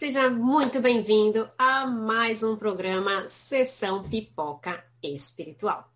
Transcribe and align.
Seja 0.00 0.30
muito 0.30 0.80
bem-vindo 0.80 1.46
a 1.58 1.86
mais 1.86 2.42
um 2.42 2.56
programa 2.56 3.28
Sessão 3.28 4.02
Pipoca 4.02 4.82
Espiritual. 5.02 5.92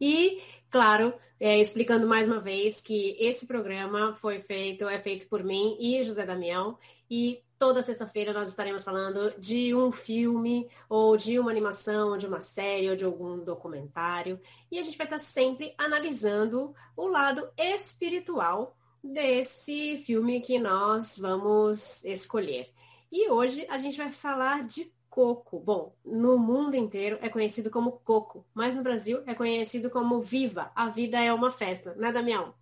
E, 0.00 0.42
claro, 0.68 1.14
é, 1.38 1.56
explicando 1.56 2.04
mais 2.04 2.26
uma 2.26 2.40
vez 2.40 2.80
que 2.80 3.16
esse 3.16 3.46
programa 3.46 4.12
foi 4.16 4.40
feito, 4.40 4.88
é 4.88 4.98
feito 4.98 5.28
por 5.28 5.44
mim 5.44 5.76
e 5.78 6.02
José 6.02 6.26
Damião, 6.26 6.76
e 7.08 7.40
toda 7.56 7.80
sexta-feira 7.80 8.32
nós 8.32 8.48
estaremos 8.48 8.82
falando 8.82 9.32
de 9.38 9.72
um 9.72 9.92
filme, 9.92 10.68
ou 10.88 11.16
de 11.16 11.38
uma 11.38 11.52
animação, 11.52 12.08
ou 12.08 12.16
de 12.16 12.26
uma 12.26 12.40
série, 12.40 12.90
ou 12.90 12.96
de 12.96 13.04
algum 13.04 13.38
documentário, 13.38 14.40
e 14.68 14.80
a 14.80 14.82
gente 14.82 14.98
vai 14.98 15.06
estar 15.06 15.20
sempre 15.20 15.72
analisando 15.78 16.74
o 16.96 17.06
lado 17.06 17.48
espiritual 17.56 18.76
desse 19.00 19.96
filme 19.98 20.40
que 20.40 20.58
nós 20.58 21.16
vamos 21.16 22.04
escolher. 22.04 22.76
E 23.10 23.30
hoje 23.30 23.66
a 23.70 23.78
gente 23.78 23.96
vai 23.96 24.10
falar 24.10 24.66
de 24.66 24.92
coco. 25.08 25.58
Bom, 25.58 25.96
no 26.04 26.38
mundo 26.38 26.76
inteiro 26.76 27.18
é 27.22 27.28
conhecido 27.30 27.70
como 27.70 27.92
coco, 27.92 28.46
mas 28.52 28.74
no 28.74 28.82
Brasil 28.82 29.22
é 29.26 29.34
conhecido 29.34 29.88
como 29.88 30.20
viva. 30.20 30.70
A 30.74 30.88
vida 30.90 31.18
é 31.18 31.32
uma 31.32 31.50
festa, 31.50 31.94
né, 31.94 32.12
Damião? 32.12 32.54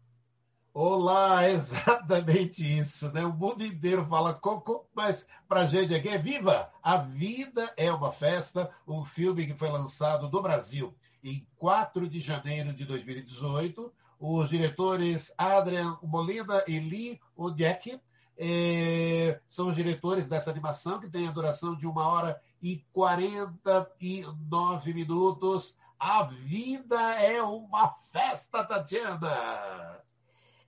Olá, 0.73 1.47
exatamente 1.51 2.63
isso, 2.63 3.11
né? 3.13 3.25
O 3.25 3.33
mundo 3.33 3.65
inteiro 3.65 4.07
fala 4.07 4.35
coco, 4.35 4.89
mas 4.95 5.27
pra 5.49 5.67
gente 5.67 5.93
aqui 5.93 6.09
é 6.09 6.19
viva. 6.19 6.71
A 6.81 6.97
vida 6.97 7.73
é 7.77 7.93
uma 7.93 8.13
festa, 8.13 8.71
um 8.87 9.05
filme 9.05 9.47
que 9.47 9.55
foi 9.55 9.69
lançado 9.69 10.31
no 10.31 10.43
Brasil 10.43 10.95
em 11.25 11.45
4 11.57 12.09
de 12.09 12.21
janeiro 12.21 12.73
de 12.73 12.85
2018. 12.85 13.93
Os 14.21 14.49
diretores 14.49 15.33
Adrian 15.37 15.99
Molina 16.03 16.63
e 16.69 16.79
Lee 16.79 17.21
Odiek 17.37 18.01
é, 18.39 19.41
são 19.49 19.69
os 19.69 19.75
diretores 19.75 20.27
dessa 20.27 20.51
animação, 20.51 21.01
que 21.01 21.09
tem 21.09 21.27
a 21.27 21.33
duração 21.33 21.75
de 21.75 21.87
uma 21.87 22.07
hora 22.07 22.41
e 22.63 22.85
49 22.93 24.93
minutos. 24.93 25.75
A 25.99 26.25
vida 26.25 27.01
é 27.15 27.43
uma 27.43 27.95
festa, 28.13 28.63
Tatiana! 28.65 30.03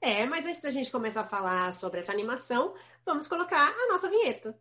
É, 0.01 0.25
mas 0.27 0.47
antes 0.47 0.61
da 0.61 0.71
gente 0.71 0.91
começar 0.91 1.23
a 1.23 1.29
falar 1.29 1.73
sobre 1.75 2.01
essa 2.01 2.13
animação, 2.13 2.75
vamos 3.05 3.27
colocar 3.27 3.69
a 3.69 3.93
nossa 3.93 4.09
vinheta. 4.09 4.59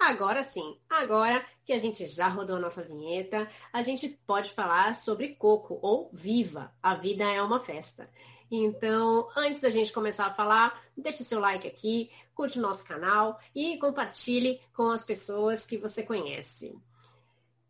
Agora 0.00 0.42
sim, 0.42 0.80
agora 0.88 1.44
que 1.62 1.74
a 1.74 1.78
gente 1.78 2.06
já 2.06 2.26
rodou 2.26 2.56
a 2.56 2.58
nossa 2.58 2.82
vinheta, 2.82 3.46
a 3.70 3.82
gente 3.82 4.08
pode 4.26 4.50
falar 4.52 4.94
sobre 4.94 5.34
Coco 5.34 5.78
ou 5.82 6.08
Viva, 6.10 6.72
a 6.82 6.94
vida 6.94 7.24
é 7.24 7.42
uma 7.42 7.60
festa. 7.60 8.08
Então, 8.50 9.28
antes 9.36 9.60
da 9.60 9.68
gente 9.68 9.92
começar 9.92 10.24
a 10.24 10.34
falar, 10.34 10.82
deixe 10.96 11.22
seu 11.22 11.38
like 11.38 11.68
aqui, 11.68 12.10
curte 12.34 12.58
o 12.58 12.62
nosso 12.62 12.82
canal 12.82 13.38
e 13.54 13.76
compartilhe 13.76 14.58
com 14.72 14.90
as 14.90 15.04
pessoas 15.04 15.66
que 15.66 15.76
você 15.76 16.02
conhece. 16.02 16.74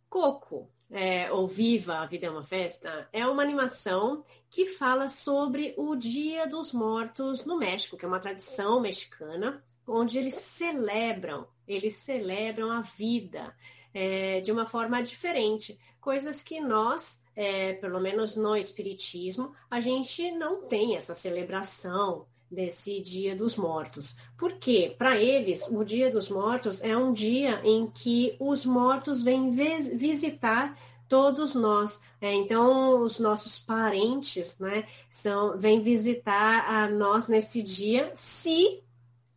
Coco, 0.09 0.71
é, 0.89 1.33
ou 1.33 1.49
Viva, 1.49 1.97
a 1.97 2.07
Vida 2.07 2.27
é 2.27 2.31
uma 2.31 2.45
Festa, 2.45 3.09
é 3.13 3.27
uma 3.27 3.43
animação 3.43 4.25
que 4.49 4.67
fala 4.67 5.09
sobre 5.09 5.75
o 5.77 5.97
Dia 5.97 6.47
dos 6.47 6.73
Mortos 6.73 7.45
no 7.45 7.59
México, 7.59 7.97
que 7.97 8.05
é 8.05 8.09
uma 8.09 8.21
tradição 8.21 8.81
mexicana, 8.81 9.65
onde 9.91 10.19
eles 10.19 10.35
celebram 10.35 11.47
eles 11.71 11.97
celebram 11.99 12.71
a 12.71 12.81
vida 12.81 13.55
é, 13.95 14.41
de 14.41 14.51
uma 14.51 14.67
forma 14.67 15.03
diferente, 15.03 15.79
coisas 16.01 16.43
que 16.43 16.61
nós, 16.61 17.23
é, 17.37 17.75
pelo 17.75 18.01
menos 18.01 18.37
no 18.37 18.57
Espiritismo, 18.57 19.53
a 19.71 19.81
gente 19.81 20.33
não 20.33 20.63
tem 20.63 20.97
essa 20.97 21.15
celebração 21.15 22.27
desse 22.51 23.01
Dia 23.01 23.37
dos 23.37 23.55
Mortos. 23.55 24.17
Porque, 24.37 24.95
para 24.99 25.17
eles, 25.17 25.69
o 25.69 25.85
Dia 25.85 26.11
dos 26.11 26.29
Mortos 26.29 26.83
é 26.83 26.97
um 26.97 27.13
dia 27.13 27.61
em 27.65 27.89
que 27.89 28.37
os 28.41 28.67
mortos 28.67 29.23
vêm 29.23 29.53
visitar 29.53 30.77
todos 31.09 31.55
nós. 31.55 32.01
É, 32.21 32.33
então, 32.35 33.01
os 33.01 33.21
nossos 33.21 33.59
parentes, 33.59 34.59
né, 34.59 34.89
são, 35.09 35.57
vêm 35.57 35.81
visitar 35.81 36.69
a 36.69 36.89
nós 36.89 37.29
nesse 37.29 37.63
dia, 37.63 38.11
se 38.17 38.83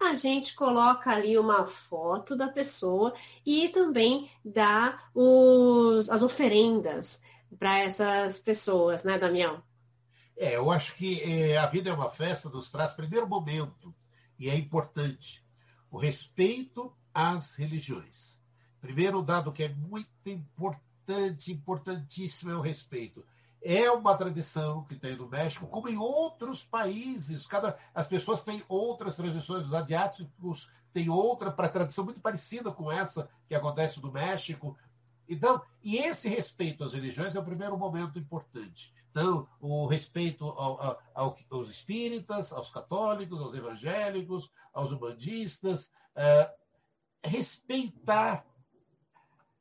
a 0.03 0.13
gente 0.13 0.55
coloca 0.55 1.11
ali 1.11 1.37
uma 1.37 1.65
foto 1.65 2.35
da 2.35 2.47
pessoa 2.47 3.13
e 3.45 3.69
também 3.69 4.29
dá 4.43 5.01
os, 5.13 6.09
as 6.09 6.21
oferendas 6.21 7.21
para 7.57 7.79
essas 7.79 8.39
pessoas, 8.39 9.03
né, 9.03 9.17
Damião? 9.17 9.63
É, 10.35 10.55
eu 10.55 10.71
acho 10.71 10.95
que 10.95 11.21
é, 11.21 11.57
a 11.57 11.67
vida 11.67 11.89
é 11.89 11.93
uma 11.93 12.09
festa 12.09 12.49
nos 12.49 12.69
traz 12.69 12.91
primeiro 12.93 13.27
momento, 13.27 13.93
e 14.37 14.49
é 14.49 14.55
importante, 14.55 15.45
o 15.89 15.97
respeito 15.97 16.93
às 17.13 17.53
religiões. 17.55 18.41
Primeiro 18.81 19.21
dado 19.21 19.51
que 19.51 19.63
é 19.63 19.69
muito 19.69 20.09
importante, 20.25 21.51
importantíssimo 21.51 22.51
é 22.51 22.55
o 22.55 22.61
respeito. 22.61 23.23
É 23.63 23.89
uma 23.89 24.17
tradição 24.17 24.83
que 24.83 24.95
tem 24.95 25.15
no 25.15 25.29
México, 25.29 25.67
como 25.67 25.87
em 25.87 25.97
outros 25.97 26.63
países. 26.63 27.47
Cada, 27.47 27.77
as 27.95 28.07
pessoas 28.07 28.43
têm 28.43 28.61
outras 28.67 29.15
tradições, 29.15 29.65
os 29.65 29.73
asiáticos 29.73 30.69
têm 30.91 31.09
outra 31.09 31.49
para 31.49 31.69
tradição 31.69 32.03
muito 32.03 32.19
parecida 32.19 32.71
com 32.71 32.91
essa 32.91 33.29
que 33.47 33.55
acontece 33.55 34.01
no 34.01 34.11
México. 34.11 34.77
Então, 35.27 35.61
e 35.81 35.97
esse 35.97 36.27
respeito 36.27 36.83
às 36.83 36.93
religiões 36.93 37.33
é 37.33 37.39
o 37.39 37.45
primeiro 37.45 37.77
momento 37.77 38.19
importante. 38.19 38.93
Então, 39.11 39.47
o 39.61 39.87
respeito 39.87 40.45
ao, 40.45 40.81
ao, 40.81 41.01
ao, 41.13 41.37
aos 41.51 41.69
espíritas, 41.69 42.51
aos 42.51 42.69
católicos, 42.69 43.39
aos 43.39 43.55
evangélicos, 43.55 44.51
aos 44.73 44.91
umbandistas, 44.91 45.89
é, 46.15 46.53
respeitar 47.23 48.45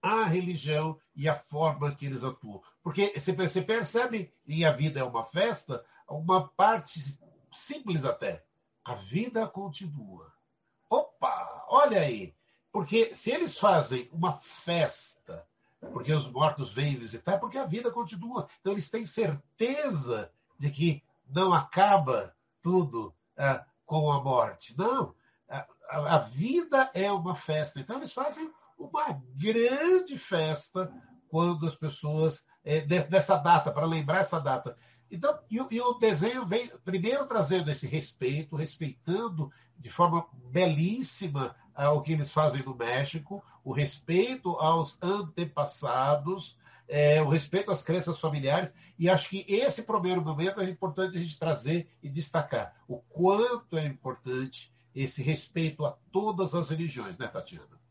a 0.02 0.24
religião 0.24 0.98
e 1.14 1.28
a 1.28 1.34
forma 1.36 1.94
que 1.94 2.06
eles 2.06 2.24
atuam. 2.24 2.60
Porque 2.82 3.14
você 3.18 3.62
percebe, 3.62 4.34
e 4.44 4.64
a 4.64 4.72
vida 4.72 4.98
é 4.98 5.04
uma 5.04 5.24
festa, 5.24 5.84
uma 6.08 6.48
parte 6.48 7.00
simples 7.52 8.04
até. 8.04 8.44
A 8.84 8.94
vida 8.94 9.46
continua. 9.46 10.32
Opa, 10.90 11.64
olha 11.68 12.00
aí. 12.00 12.34
Porque 12.72 13.14
se 13.14 13.30
eles 13.30 13.56
fazem 13.56 14.08
uma 14.12 14.38
festa, 14.38 15.46
porque 15.92 16.12
os 16.12 16.28
mortos 16.28 16.72
vêm 16.72 16.96
visitar, 16.96 17.34
é 17.34 17.38
porque 17.38 17.58
a 17.58 17.66
vida 17.66 17.90
continua. 17.90 18.48
Então 18.60 18.72
eles 18.72 18.90
têm 18.90 19.06
certeza 19.06 20.32
de 20.58 20.70
que 20.70 21.02
não 21.28 21.52
acaba 21.52 22.34
tudo 22.60 23.14
ah, 23.36 23.64
com 23.86 24.10
a 24.10 24.22
morte. 24.22 24.76
Não. 24.76 25.14
A, 25.48 25.66
a 26.16 26.18
vida 26.18 26.90
é 26.94 27.12
uma 27.12 27.36
festa. 27.36 27.78
Então 27.78 27.98
eles 27.98 28.12
fazem 28.12 28.50
uma 28.82 29.20
grande 29.36 30.18
festa 30.18 30.92
quando 31.28 31.66
as 31.66 31.74
pessoas, 31.74 32.44
é, 32.64 32.80
dessa 32.82 33.36
data, 33.36 33.72
para 33.72 33.86
lembrar 33.86 34.18
essa 34.18 34.38
data. 34.38 34.76
Então, 35.10 35.38
e, 35.50 35.56
e, 35.70 35.80
o 35.80 35.94
desenho 35.94 36.46
vem 36.46 36.70
primeiro 36.84 37.26
trazendo 37.26 37.70
esse 37.70 37.86
respeito, 37.86 38.56
respeitando 38.56 39.50
de 39.78 39.90
forma 39.90 40.26
belíssima 40.50 41.54
ah, 41.74 41.90
o 41.90 42.02
que 42.02 42.12
eles 42.12 42.30
fazem 42.30 42.62
no 42.62 42.74
México, 42.74 43.42
o 43.64 43.72
respeito 43.72 44.50
aos 44.56 44.98
antepassados, 45.02 46.58
é, 46.88 47.22
o 47.22 47.28
respeito 47.28 47.70
às 47.70 47.82
crenças 47.82 48.18
familiares, 48.18 48.72
e 48.98 49.08
acho 49.08 49.28
que 49.28 49.44
esse 49.48 49.82
primeiro 49.82 50.22
momento 50.22 50.60
é 50.60 50.68
importante 50.68 51.16
a 51.16 51.20
gente 51.20 51.38
trazer 51.38 51.90
e 52.02 52.08
destacar 52.08 52.74
o 52.86 52.98
quanto 52.98 53.76
é 53.76 53.86
importante 53.86 54.72
esse 54.94 55.22
respeito 55.22 55.84
a 55.84 55.96
todas 56.12 56.54
as 56.54 56.70
religiões, 56.70 57.16
né, 57.16 57.26
Tatiana? 57.26 57.81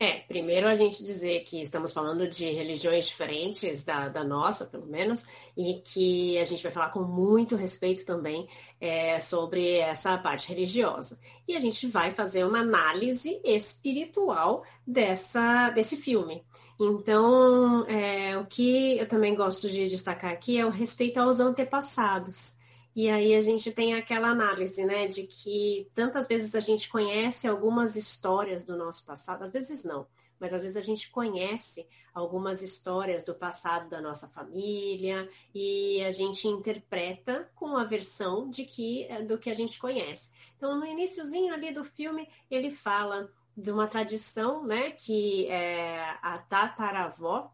É, 0.00 0.20
primeiro 0.20 0.68
a 0.68 0.76
gente 0.76 1.02
dizer 1.02 1.40
que 1.40 1.60
estamos 1.60 1.92
falando 1.92 2.28
de 2.28 2.48
religiões 2.52 3.08
diferentes 3.08 3.82
da, 3.82 4.08
da 4.08 4.22
nossa, 4.22 4.64
pelo 4.64 4.86
menos, 4.86 5.26
e 5.56 5.80
que 5.84 6.38
a 6.38 6.44
gente 6.44 6.62
vai 6.62 6.70
falar 6.70 6.90
com 6.90 7.02
muito 7.02 7.56
respeito 7.56 8.06
também 8.06 8.48
é, 8.80 9.18
sobre 9.18 9.78
essa 9.78 10.16
parte 10.16 10.48
religiosa. 10.50 11.18
E 11.48 11.56
a 11.56 11.60
gente 11.60 11.84
vai 11.88 12.12
fazer 12.12 12.44
uma 12.44 12.60
análise 12.60 13.40
espiritual 13.44 14.64
dessa, 14.86 15.70
desse 15.70 15.96
filme. 15.96 16.44
Então, 16.78 17.84
é, 17.88 18.38
o 18.38 18.46
que 18.46 18.98
eu 18.98 19.08
também 19.08 19.34
gosto 19.34 19.68
de 19.68 19.88
destacar 19.88 20.30
aqui 20.30 20.58
é 20.58 20.64
o 20.64 20.70
respeito 20.70 21.18
aos 21.18 21.40
antepassados. 21.40 22.56
E 22.98 23.08
aí 23.08 23.32
a 23.36 23.40
gente 23.40 23.70
tem 23.70 23.94
aquela 23.94 24.26
análise, 24.26 24.84
né, 24.84 25.06
de 25.06 25.22
que 25.22 25.88
tantas 25.94 26.26
vezes 26.26 26.56
a 26.56 26.58
gente 26.58 26.88
conhece 26.88 27.46
algumas 27.46 27.94
histórias 27.94 28.64
do 28.64 28.76
nosso 28.76 29.06
passado, 29.06 29.44
às 29.44 29.52
vezes 29.52 29.84
não, 29.84 30.04
mas 30.40 30.52
às 30.52 30.62
vezes 30.62 30.76
a 30.76 30.80
gente 30.80 31.08
conhece 31.08 31.86
algumas 32.12 32.60
histórias 32.60 33.22
do 33.22 33.36
passado 33.36 33.88
da 33.88 34.00
nossa 34.00 34.26
família 34.26 35.30
e 35.54 36.02
a 36.02 36.10
gente 36.10 36.48
interpreta 36.48 37.48
com 37.54 37.76
a 37.76 37.84
versão 37.84 38.50
de 38.50 38.64
que 38.64 39.06
do 39.28 39.38
que 39.38 39.48
a 39.48 39.54
gente 39.54 39.78
conhece. 39.78 40.32
Então, 40.56 40.76
no 40.76 40.84
iníciozinho 40.84 41.54
ali 41.54 41.70
do 41.70 41.84
filme, 41.84 42.28
ele 42.50 42.72
fala 42.72 43.30
de 43.56 43.70
uma 43.70 43.86
tradição, 43.86 44.66
né, 44.66 44.90
que 44.90 45.46
é 45.46 46.00
a 46.20 46.36
tataravó, 46.38 47.48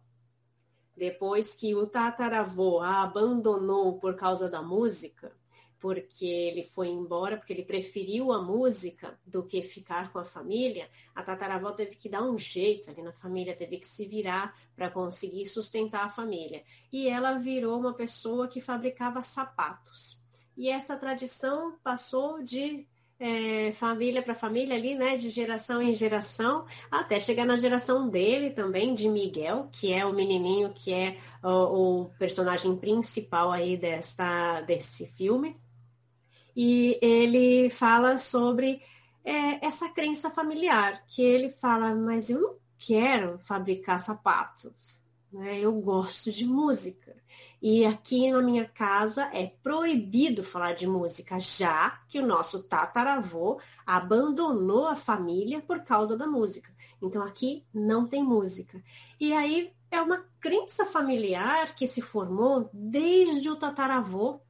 depois 0.96 1.55
que 1.55 1.75
o 1.75 1.87
tataravô 1.87 2.81
a 2.81 3.02
abandonou 3.02 3.99
por 3.99 4.14
causa 4.14 4.49
da 4.49 4.62
música, 4.62 5.32
porque 5.85 6.25
ele 6.25 6.64
foi 6.64 6.88
embora, 6.88 7.37
porque 7.37 7.52
ele 7.52 7.62
preferiu 7.62 8.32
a 8.32 8.41
música 8.41 9.19
do 9.26 9.44
que 9.44 9.61
ficar 9.62 10.11
com 10.11 10.19
a 10.19 10.25
família, 10.25 10.88
a 11.14 11.23
tataravó 11.23 11.73
teve 11.73 11.96
que 11.96 12.08
dar 12.08 12.23
um 12.23 12.38
jeito 12.38 12.91
ali 12.91 13.02
na 13.02 13.12
família, 13.12 13.55
teve 13.55 13.76
que 13.76 13.87
se 13.87 14.06
virar 14.06 14.58
para 14.75 14.91
conseguir 14.91 15.44
sustentar 15.44 16.06
a 16.06 16.08
família. 16.08 16.64
E 16.91 17.06
ela 17.06 17.38
virou 17.38 17.79
uma 17.79 17.93
pessoa 17.93 18.49
que 18.49 18.62
fabricava 18.62 19.20
sapatos. 19.20 20.19
E 20.56 20.70
essa 20.70 20.96
tradição 20.96 21.76
passou 21.82 22.43
de 22.43 22.87
é, 23.24 23.72
família 23.72 24.22
para 24.22 24.34
família 24.34 24.76
ali, 24.76 24.94
né, 24.94 25.16
de 25.16 25.30
geração 25.30 25.80
em 25.80 25.94
geração, 25.94 26.66
até 26.90 27.18
chegar 27.18 27.46
na 27.46 27.56
geração 27.56 28.06
dele 28.06 28.50
também, 28.50 28.94
de 28.94 29.08
Miguel, 29.08 29.70
que 29.72 29.90
é 29.90 30.04
o 30.04 30.12
menininho 30.12 30.74
que 30.74 30.92
é 30.92 31.16
o, 31.42 32.02
o 32.02 32.10
personagem 32.18 32.76
principal 32.76 33.50
aí 33.50 33.78
desta, 33.78 34.60
desse 34.60 35.06
filme. 35.06 35.56
E 36.54 36.98
ele 37.00 37.70
fala 37.70 38.18
sobre 38.18 38.82
é, 39.24 39.64
essa 39.66 39.88
crença 39.88 40.28
familiar, 40.28 41.02
que 41.06 41.22
ele 41.22 41.50
fala, 41.50 41.94
mas 41.94 42.28
eu 42.28 42.38
não 42.38 42.56
quero 42.78 43.38
fabricar 43.38 44.00
sapatos, 44.00 45.02
né? 45.34 45.58
eu 45.60 45.72
gosto 45.72 46.31
de 46.31 46.46
música. 46.46 47.14
E 47.60 47.84
aqui 47.84 48.31
na 48.31 48.42
minha 48.42 48.66
casa 48.66 49.25
é 49.32 49.46
proibido 49.62 50.44
falar 50.44 50.75
de 50.75 50.86
música, 50.86 51.38
já 51.38 51.90
que 52.08 52.19
o 52.19 52.26
nosso 52.26 52.62
tataravô 52.62 53.60
abandonou 53.86 54.86
a 54.86 54.96
família 54.96 55.60
por 55.60 55.82
causa 55.82 56.16
da 56.16 56.26
música. 56.26 56.72
Então 57.02 57.22
aqui 57.22 57.64
não 57.72 58.06
tem 58.06 58.22
música. 58.22 58.82
E 59.19 59.32
aí 59.32 59.72
é 59.90 60.00
uma 60.00 60.25
crença 60.40 60.86
familiar 60.86 61.75
que 61.75 61.86
se 61.86 62.02
formou 62.02 62.69
desde 62.72 63.48
o 63.48 63.56
tataravô, 63.56 64.40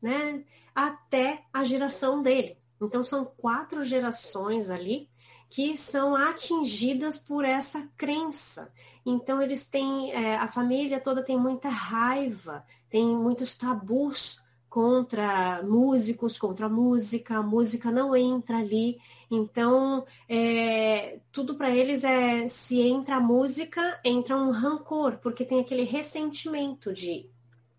né? 0.00 0.44
até 0.74 1.44
a 1.52 1.64
geração 1.64 2.22
dele. 2.22 2.58
Então, 2.80 3.04
são 3.04 3.24
quatro 3.24 3.84
gerações 3.84 4.70
ali 4.70 5.10
que 5.50 5.76
são 5.76 6.14
atingidas 6.14 7.18
por 7.18 7.44
essa 7.44 7.86
crença. 7.96 8.72
Então, 9.04 9.42
eles 9.42 9.66
têm, 9.66 10.12
é, 10.12 10.36
a 10.36 10.46
família 10.46 11.00
toda 11.00 11.24
tem 11.24 11.36
muita 11.36 11.68
raiva, 11.68 12.64
tem 12.88 13.04
muitos 13.04 13.56
tabus 13.56 14.40
contra 14.68 15.60
músicos, 15.64 16.38
contra 16.38 16.68
música, 16.68 17.38
a 17.38 17.42
música 17.42 17.90
não 17.90 18.14
entra 18.14 18.58
ali. 18.58 18.98
Então, 19.28 20.06
é, 20.28 21.18
tudo 21.32 21.56
para 21.56 21.70
eles 21.70 22.04
é 22.04 22.46
se 22.46 22.80
entra 22.80 23.16
a 23.16 23.20
música, 23.20 24.00
entra 24.04 24.36
um 24.36 24.52
rancor, 24.52 25.18
porque 25.18 25.44
tem 25.44 25.60
aquele 25.60 25.82
ressentimento 25.82 26.92
de 26.92 27.28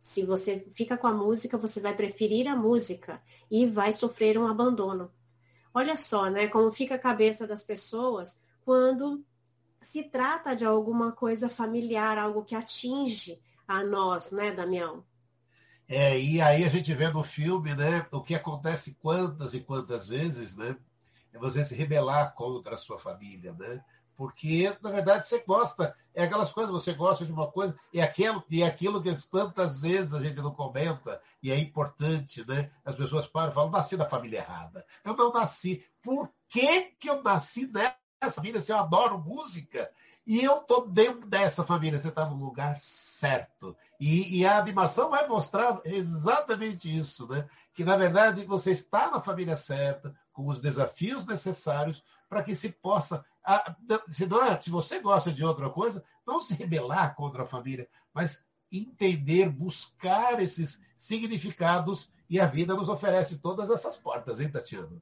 se 0.01 0.23
você 0.23 0.65
fica 0.71 0.97
com 0.97 1.07
a 1.07 1.13
música, 1.13 1.57
você 1.57 1.79
vai 1.79 1.95
preferir 1.95 2.47
a 2.47 2.55
música 2.55 3.21
e 3.49 3.65
vai 3.65 3.93
sofrer 3.93 4.37
um 4.37 4.47
abandono. 4.47 5.09
Olha 5.73 5.95
só, 5.95 6.29
né, 6.29 6.47
como 6.47 6.71
fica 6.71 6.95
a 6.95 6.99
cabeça 6.99 7.47
das 7.47 7.63
pessoas 7.63 8.39
quando 8.61 9.23
se 9.79 10.03
trata 10.03 10.55
de 10.55 10.65
alguma 10.65 11.11
coisa 11.11 11.49
familiar, 11.49 12.17
algo 12.17 12.43
que 12.43 12.55
atinge 12.55 13.41
a 13.67 13.83
nós, 13.83 14.31
né, 14.31 14.51
Damião? 14.51 15.03
É, 15.87 16.17
e 16.19 16.41
aí 16.41 16.63
a 16.63 16.69
gente 16.69 16.93
vê 16.93 17.09
no 17.09 17.23
filme, 17.23 17.73
né, 17.73 18.05
o 18.11 18.21
que 18.21 18.35
acontece 18.35 18.95
quantas 19.01 19.53
e 19.53 19.61
quantas 19.61 20.07
vezes, 20.07 20.55
né, 20.55 20.77
é 21.33 21.39
você 21.39 21.63
se 21.65 21.73
rebelar 21.75 22.33
contra 22.33 22.75
a 22.75 22.77
sua 22.77 22.99
família, 22.99 23.53
né? 23.53 23.83
Porque, 24.15 24.75
na 24.81 24.91
verdade, 24.91 25.27
você 25.27 25.39
gosta, 25.39 25.95
é 26.13 26.23
aquelas 26.23 26.51
coisas, 26.51 26.71
você 26.71 26.93
gosta 26.93 27.25
de 27.25 27.31
uma 27.31 27.47
coisa, 27.51 27.75
e 27.91 28.01
aquilo, 28.01 28.43
e 28.49 28.63
aquilo 28.63 29.01
que 29.01 29.13
tantas 29.29 29.79
vezes 29.79 30.13
a 30.13 30.21
gente 30.21 30.37
não 30.37 30.53
comenta, 30.53 31.21
e 31.41 31.51
é 31.51 31.57
importante, 31.57 32.47
né? 32.47 32.71
As 32.85 32.95
pessoas 32.95 33.27
param 33.27 33.51
e 33.51 33.55
falam, 33.55 33.71
nasci 33.71 33.97
na 33.97 34.05
família 34.05 34.39
errada. 34.39 34.85
Eu 35.03 35.15
não 35.15 35.31
nasci. 35.31 35.83
Por 36.03 36.29
que, 36.49 36.91
que 36.99 37.09
eu 37.09 37.23
nasci 37.23 37.67
nessa 37.67 38.35
família 38.35 38.61
se 38.61 38.71
eu 38.71 38.77
adoro 38.77 39.17
música? 39.17 39.89
E 40.25 40.43
eu 40.43 40.57
estou 40.59 40.87
dentro 40.87 41.27
dessa 41.27 41.63
família, 41.63 41.97
você 41.97 42.09
está 42.09 42.25
no 42.25 42.35
lugar 42.35 42.77
certo. 42.77 43.75
E, 43.99 44.39
e, 44.39 44.45
a 44.45 44.57
animação 44.57 45.09
vai 45.09 45.27
mostrar 45.27 45.81
exatamente 45.83 46.95
isso, 46.95 47.27
né? 47.27 47.47
Que, 47.73 47.83
na 47.83 47.97
verdade, 47.97 48.45
você 48.45 48.71
está 48.71 49.09
na 49.09 49.21
família 49.21 49.57
certa, 49.57 50.15
com 50.31 50.47
os 50.47 50.59
desafios 50.59 51.25
necessários 51.25 52.03
para 52.29 52.43
que 52.43 52.55
se 52.55 52.69
possa 52.69 53.25
se, 54.09 54.25
não 54.25 54.43
é, 54.43 54.61
se 54.61 54.69
você 54.69 54.99
gosta 54.99 55.31
de 55.31 55.43
outra 55.43 55.69
coisa, 55.69 56.03
não 56.25 56.39
se 56.39 56.53
rebelar 56.53 57.15
contra 57.15 57.43
a 57.43 57.47
família, 57.47 57.89
mas 58.13 58.45
entender, 58.71 59.49
buscar 59.49 60.41
esses 60.41 60.79
significados 60.97 62.11
e 62.29 62.39
a 62.39 62.45
vida 62.45 62.73
nos 62.73 62.87
oferece 62.87 63.37
todas 63.37 63.69
essas 63.69 63.97
portas, 63.97 64.39
hein, 64.39 64.49
Tatiana? 64.49 65.01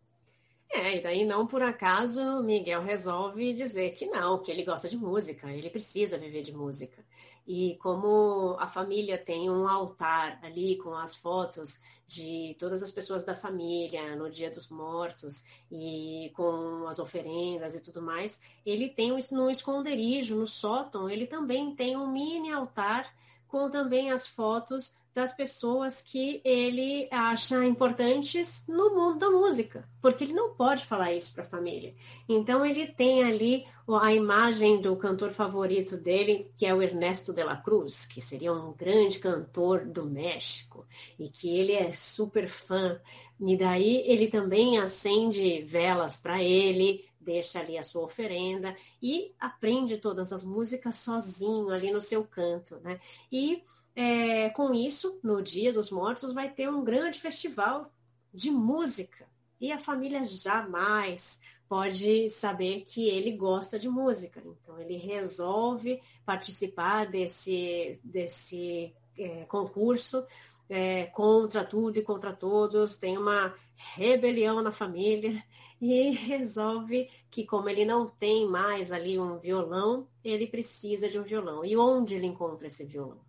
É, 0.72 0.98
e 0.98 1.02
daí 1.02 1.26
não 1.26 1.48
por 1.48 1.64
acaso 1.64 2.44
Miguel 2.44 2.84
resolve 2.84 3.54
dizer 3.54 3.96
que 3.96 4.06
não, 4.06 4.38
que 4.38 4.52
ele 4.52 4.64
gosta 4.64 4.88
de 4.88 4.96
música, 4.96 5.52
ele 5.52 5.70
precisa 5.70 6.18
viver 6.18 6.44
de 6.44 6.56
música. 6.56 7.04
E 7.48 7.76
como 7.78 8.56
a 8.60 8.68
família 8.68 9.18
tem 9.18 9.50
um 9.50 9.68
altar 9.68 10.40
ali 10.44 10.78
com 10.78 10.94
as 10.94 11.16
fotos 11.16 11.80
de 12.08 12.56
todas 12.60 12.84
as 12.84 12.92
pessoas 12.92 13.24
da 13.24 13.36
família 13.36 14.16
no 14.16 14.30
Dia 14.30 14.52
dos 14.52 14.68
Mortos 14.68 15.44
e 15.72 16.32
com 16.36 16.88
as 16.88 17.00
oferendas 17.00 17.74
e 17.74 17.82
tudo 17.82 18.02
mais, 18.02 18.40
ele 18.64 18.90
tem 18.90 19.12
no 19.32 19.50
esconderijo, 19.50 20.36
no 20.36 20.48
sótão, 20.48 21.10
ele 21.10 21.26
também 21.26 21.76
tem 21.76 21.98
um 21.98 22.12
mini 22.12 22.52
altar 22.52 23.12
com 23.48 23.68
também 23.70 24.12
as 24.12 24.28
fotos 24.28 24.94
das 25.20 25.34
pessoas 25.34 26.02
que 26.02 26.42
ele 26.46 27.10
acha 27.12 27.66
importantes 27.66 28.64
no 28.70 28.96
mundo 28.96 29.20
da 29.20 29.30
música, 29.30 29.84
porque 30.02 30.24
ele 30.24 30.32
não 30.32 30.56
pode 30.56 30.86
falar 30.86 31.12
isso 31.12 31.34
para 31.34 31.44
a 31.44 31.48
família. 31.48 31.94
Então 32.28 32.66
ele 32.66 32.88
tem 32.88 33.22
ali 33.22 33.66
a 34.02 34.14
imagem 34.14 34.80
do 34.80 34.96
cantor 34.96 35.32
favorito 35.32 35.98
dele, 35.98 36.54
que 36.58 36.66
é 36.66 36.74
o 36.74 36.82
Ernesto 36.82 37.34
de 37.34 37.44
la 37.44 37.58
Cruz, 37.58 38.06
que 38.06 38.22
seria 38.22 38.54
um 38.54 38.72
grande 38.72 39.20
cantor 39.20 39.86
do 39.86 40.10
México 40.10 40.88
e 41.20 41.28
que 41.28 41.54
ele 41.58 41.74
é 41.74 41.92
super 41.92 42.48
fã. 42.48 42.98
E 43.42 43.58
daí 43.58 44.04
ele 44.06 44.30
também 44.30 44.78
acende 44.78 45.62
velas 45.64 46.18
para 46.18 46.42
ele, 46.42 47.04
deixa 47.20 47.60
ali 47.60 47.78
a 47.78 47.84
sua 47.84 48.04
oferenda 48.04 48.74
e 49.04 49.34
aprende 49.38 49.98
todas 49.98 50.32
as 50.32 50.46
músicas 50.46 50.96
sozinho 50.96 51.72
ali 51.72 51.92
no 51.92 52.00
seu 52.00 52.24
canto, 52.24 52.80
né? 52.82 53.02
E 53.30 53.62
é, 54.02 54.50
com 54.52 54.74
isso, 54.74 55.20
no 55.22 55.42
Dia 55.42 55.74
dos 55.74 55.92
Mortos, 55.92 56.32
vai 56.32 56.50
ter 56.50 56.70
um 56.70 56.86
grande 56.86 57.20
festival 57.20 57.92
de 58.34 58.50
música. 58.50 59.28
E 59.60 59.74
a 59.74 59.78
família 59.78 60.24
jamais 60.24 61.38
pode 61.68 62.30
saber 62.30 62.86
que 62.86 63.10
ele 63.10 63.34
gosta 63.34 63.78
de 63.78 63.90
música. 63.90 64.42
Então, 64.46 64.80
ele 64.80 64.96
resolve 64.96 66.02
participar 66.26 67.08
desse, 67.08 68.00
desse 68.02 68.96
é, 69.18 69.44
concurso 69.44 70.26
é, 70.70 71.08
contra 71.08 71.66
tudo 71.66 72.00
e 72.00 72.02
contra 72.02 72.32
todos. 72.32 72.96
Tem 72.96 73.18
uma 73.18 73.54
rebelião 73.76 74.62
na 74.62 74.72
família 74.72 75.44
e 75.82 76.12
resolve 76.12 77.10
que, 77.30 77.46
como 77.46 77.68
ele 77.68 77.84
não 77.84 78.08
tem 78.08 78.48
mais 78.48 78.94
ali 78.94 79.20
um 79.20 79.38
violão, 79.38 80.08
ele 80.24 80.48
precisa 80.48 81.10
de 81.10 81.20
um 81.20 81.24
violão. 81.24 81.66
E 81.66 81.76
onde 81.76 82.16
ele 82.16 82.28
encontra 82.28 82.68
esse 82.68 82.86
violão? 82.86 83.28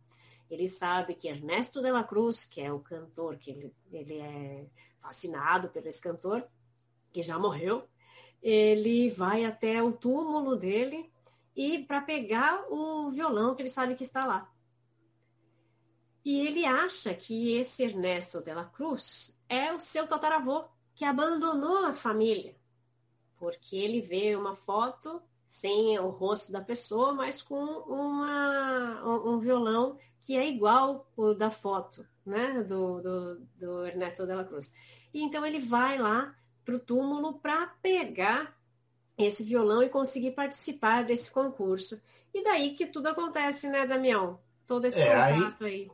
Ele 0.50 0.68
sabe 0.68 1.14
que 1.14 1.28
Ernesto 1.28 1.80
de 1.80 1.90
la 1.90 2.02
Cruz, 2.02 2.44
que 2.44 2.60
é 2.60 2.72
o 2.72 2.80
cantor, 2.80 3.38
que 3.38 3.52
ele, 3.52 3.74
ele 3.92 4.18
é 4.18 4.66
fascinado 5.00 5.68
por 5.68 5.86
esse 5.86 6.00
cantor, 6.00 6.46
que 7.12 7.22
já 7.22 7.38
morreu, 7.38 7.88
ele 8.42 9.10
vai 9.10 9.44
até 9.44 9.82
o 9.82 9.92
túmulo 9.92 10.56
dele 10.56 11.10
e 11.54 11.84
para 11.84 12.00
pegar 12.00 12.64
o 12.70 13.10
violão 13.10 13.54
que 13.54 13.62
ele 13.62 13.70
sabe 13.70 13.94
que 13.94 14.02
está 14.02 14.26
lá. 14.26 14.50
E 16.24 16.46
ele 16.46 16.64
acha 16.64 17.14
que 17.14 17.52
esse 17.56 17.82
Ernesto 17.82 18.42
de 18.42 18.52
la 18.52 18.64
Cruz 18.64 19.36
é 19.48 19.72
o 19.72 19.80
seu 19.80 20.06
tataravô, 20.06 20.64
que 20.94 21.04
abandonou 21.04 21.86
a 21.86 21.94
família, 21.94 22.56
porque 23.36 23.76
ele 23.76 24.00
vê 24.00 24.36
uma 24.36 24.54
foto 24.54 25.22
sem 25.50 25.98
o 25.98 26.10
rosto 26.10 26.52
da 26.52 26.60
pessoa, 26.60 27.12
mas 27.12 27.42
com 27.42 27.56
uma, 27.56 29.02
um, 29.04 29.32
um 29.32 29.38
violão 29.40 29.98
que 30.22 30.36
é 30.36 30.48
igual 30.48 31.10
o 31.16 31.34
da 31.34 31.50
foto, 31.50 32.06
né, 32.24 32.62
do, 32.62 33.00
do, 33.00 33.40
do 33.58 33.84
Ernesto 33.84 34.24
de 34.24 34.32
la 34.32 34.44
Cruz. 34.44 34.72
E 35.12 35.20
então 35.20 35.44
ele 35.44 35.58
vai 35.58 35.98
lá 35.98 36.32
para 36.64 36.76
o 36.76 36.78
túmulo 36.78 37.40
para 37.40 37.66
pegar 37.82 38.56
esse 39.18 39.42
violão 39.42 39.82
e 39.82 39.88
conseguir 39.88 40.30
participar 40.30 41.04
desse 41.04 41.28
concurso. 41.28 42.00
E 42.32 42.44
daí 42.44 42.76
que 42.76 42.86
tudo 42.86 43.08
acontece, 43.08 43.68
né, 43.68 43.84
Damião? 43.88 44.38
Todo 44.68 44.84
esse 44.84 45.02
é, 45.02 45.34
contato 45.34 45.64
aí, 45.64 45.72
aí. 45.72 45.90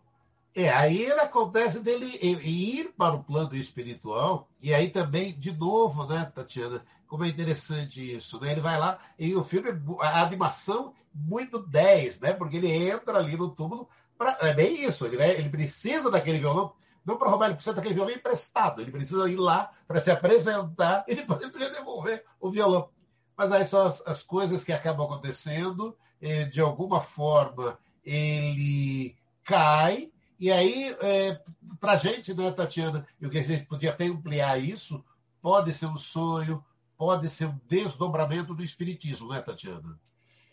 É, 0.55 0.69
aí 0.69 1.01
ele 1.01 1.21
acontece 1.21 1.81
dele 1.81 2.19
ir 2.23 2.93
para 2.95 3.15
o 3.15 3.25
plano 3.25 3.57
espiritual, 3.57 4.51
e 4.61 4.75
aí 4.75 4.91
também, 4.91 5.33
de 5.33 5.51
novo, 5.51 6.07
né, 6.07 6.31
Tatiana, 6.35 6.85
como 7.07 7.25
é 7.25 7.29
interessante 7.29 8.17
isso, 8.17 8.41
né? 8.41 8.53
Ele 8.53 8.61
vai 8.61 8.79
lá, 8.79 8.99
e 9.19 9.35
o 9.35 9.45
filme, 9.45 9.71
a 10.01 10.23
animação, 10.23 10.95
muito 11.15 11.59
10, 11.59 12.21
né? 12.21 12.33
Porque 12.33 12.57
ele 12.57 12.71
entra 12.71 13.19
ali 13.19 13.37
no 13.37 13.51
túmulo, 13.51 13.89
pra, 14.19 14.37
é 14.41 14.55
bem 14.55 14.85
isso, 14.85 15.07
ele, 15.07 15.23
ele 15.23 15.49
precisa 15.49 16.11
daquele 16.11 16.39
violão, 16.39 16.73
não 17.05 17.17
para 17.17 17.31
roubar, 17.31 17.47
ele 17.47 17.55
precisa 17.55 17.75
daquele 17.75 17.95
violão 17.95 18.13
emprestado, 18.13 18.81
ele 18.81 18.91
precisa 18.91 19.29
ir 19.31 19.37
lá 19.37 19.71
para 19.87 20.01
se 20.01 20.11
apresentar, 20.11 21.05
e 21.09 21.15
depois 21.15 21.41
ele 21.41 21.51
precisa 21.51 21.75
devolver 21.75 22.25
o 22.41 22.51
violão. 22.51 22.89
Mas 23.37 23.53
aí 23.53 23.65
são 23.65 23.87
as, 23.87 24.03
as 24.07 24.23
coisas 24.23 24.65
que 24.65 24.73
acabam 24.73 25.07
acontecendo, 25.07 25.97
de 26.51 26.61
alguma 26.61 27.01
forma 27.01 27.79
ele 28.03 29.17
cai, 29.45 30.11
e 30.39 30.53
aí, 30.53 30.95
é, 31.01 31.41
para 31.81 31.93
a 31.93 31.97
gente, 31.97 32.35
né, 32.35 32.51
Tatiana, 32.51 33.07
eu 33.21 33.31
que 33.31 33.39
a 33.39 33.43
gente 33.43 33.65
podia 33.65 33.91
até 33.91 34.05
ampliar 34.05 34.61
isso, 34.61 35.03
pode 35.41 35.73
ser 35.73 35.87
um 35.87 35.97
sonho, 35.97 36.63
pode 36.97 37.29
ser 37.29 37.47
um 37.47 37.59
desdobramento 37.69 38.55
do 38.55 38.63
espiritismo, 38.63 39.29
né, 39.29 39.41
Tatiana? 39.41 39.99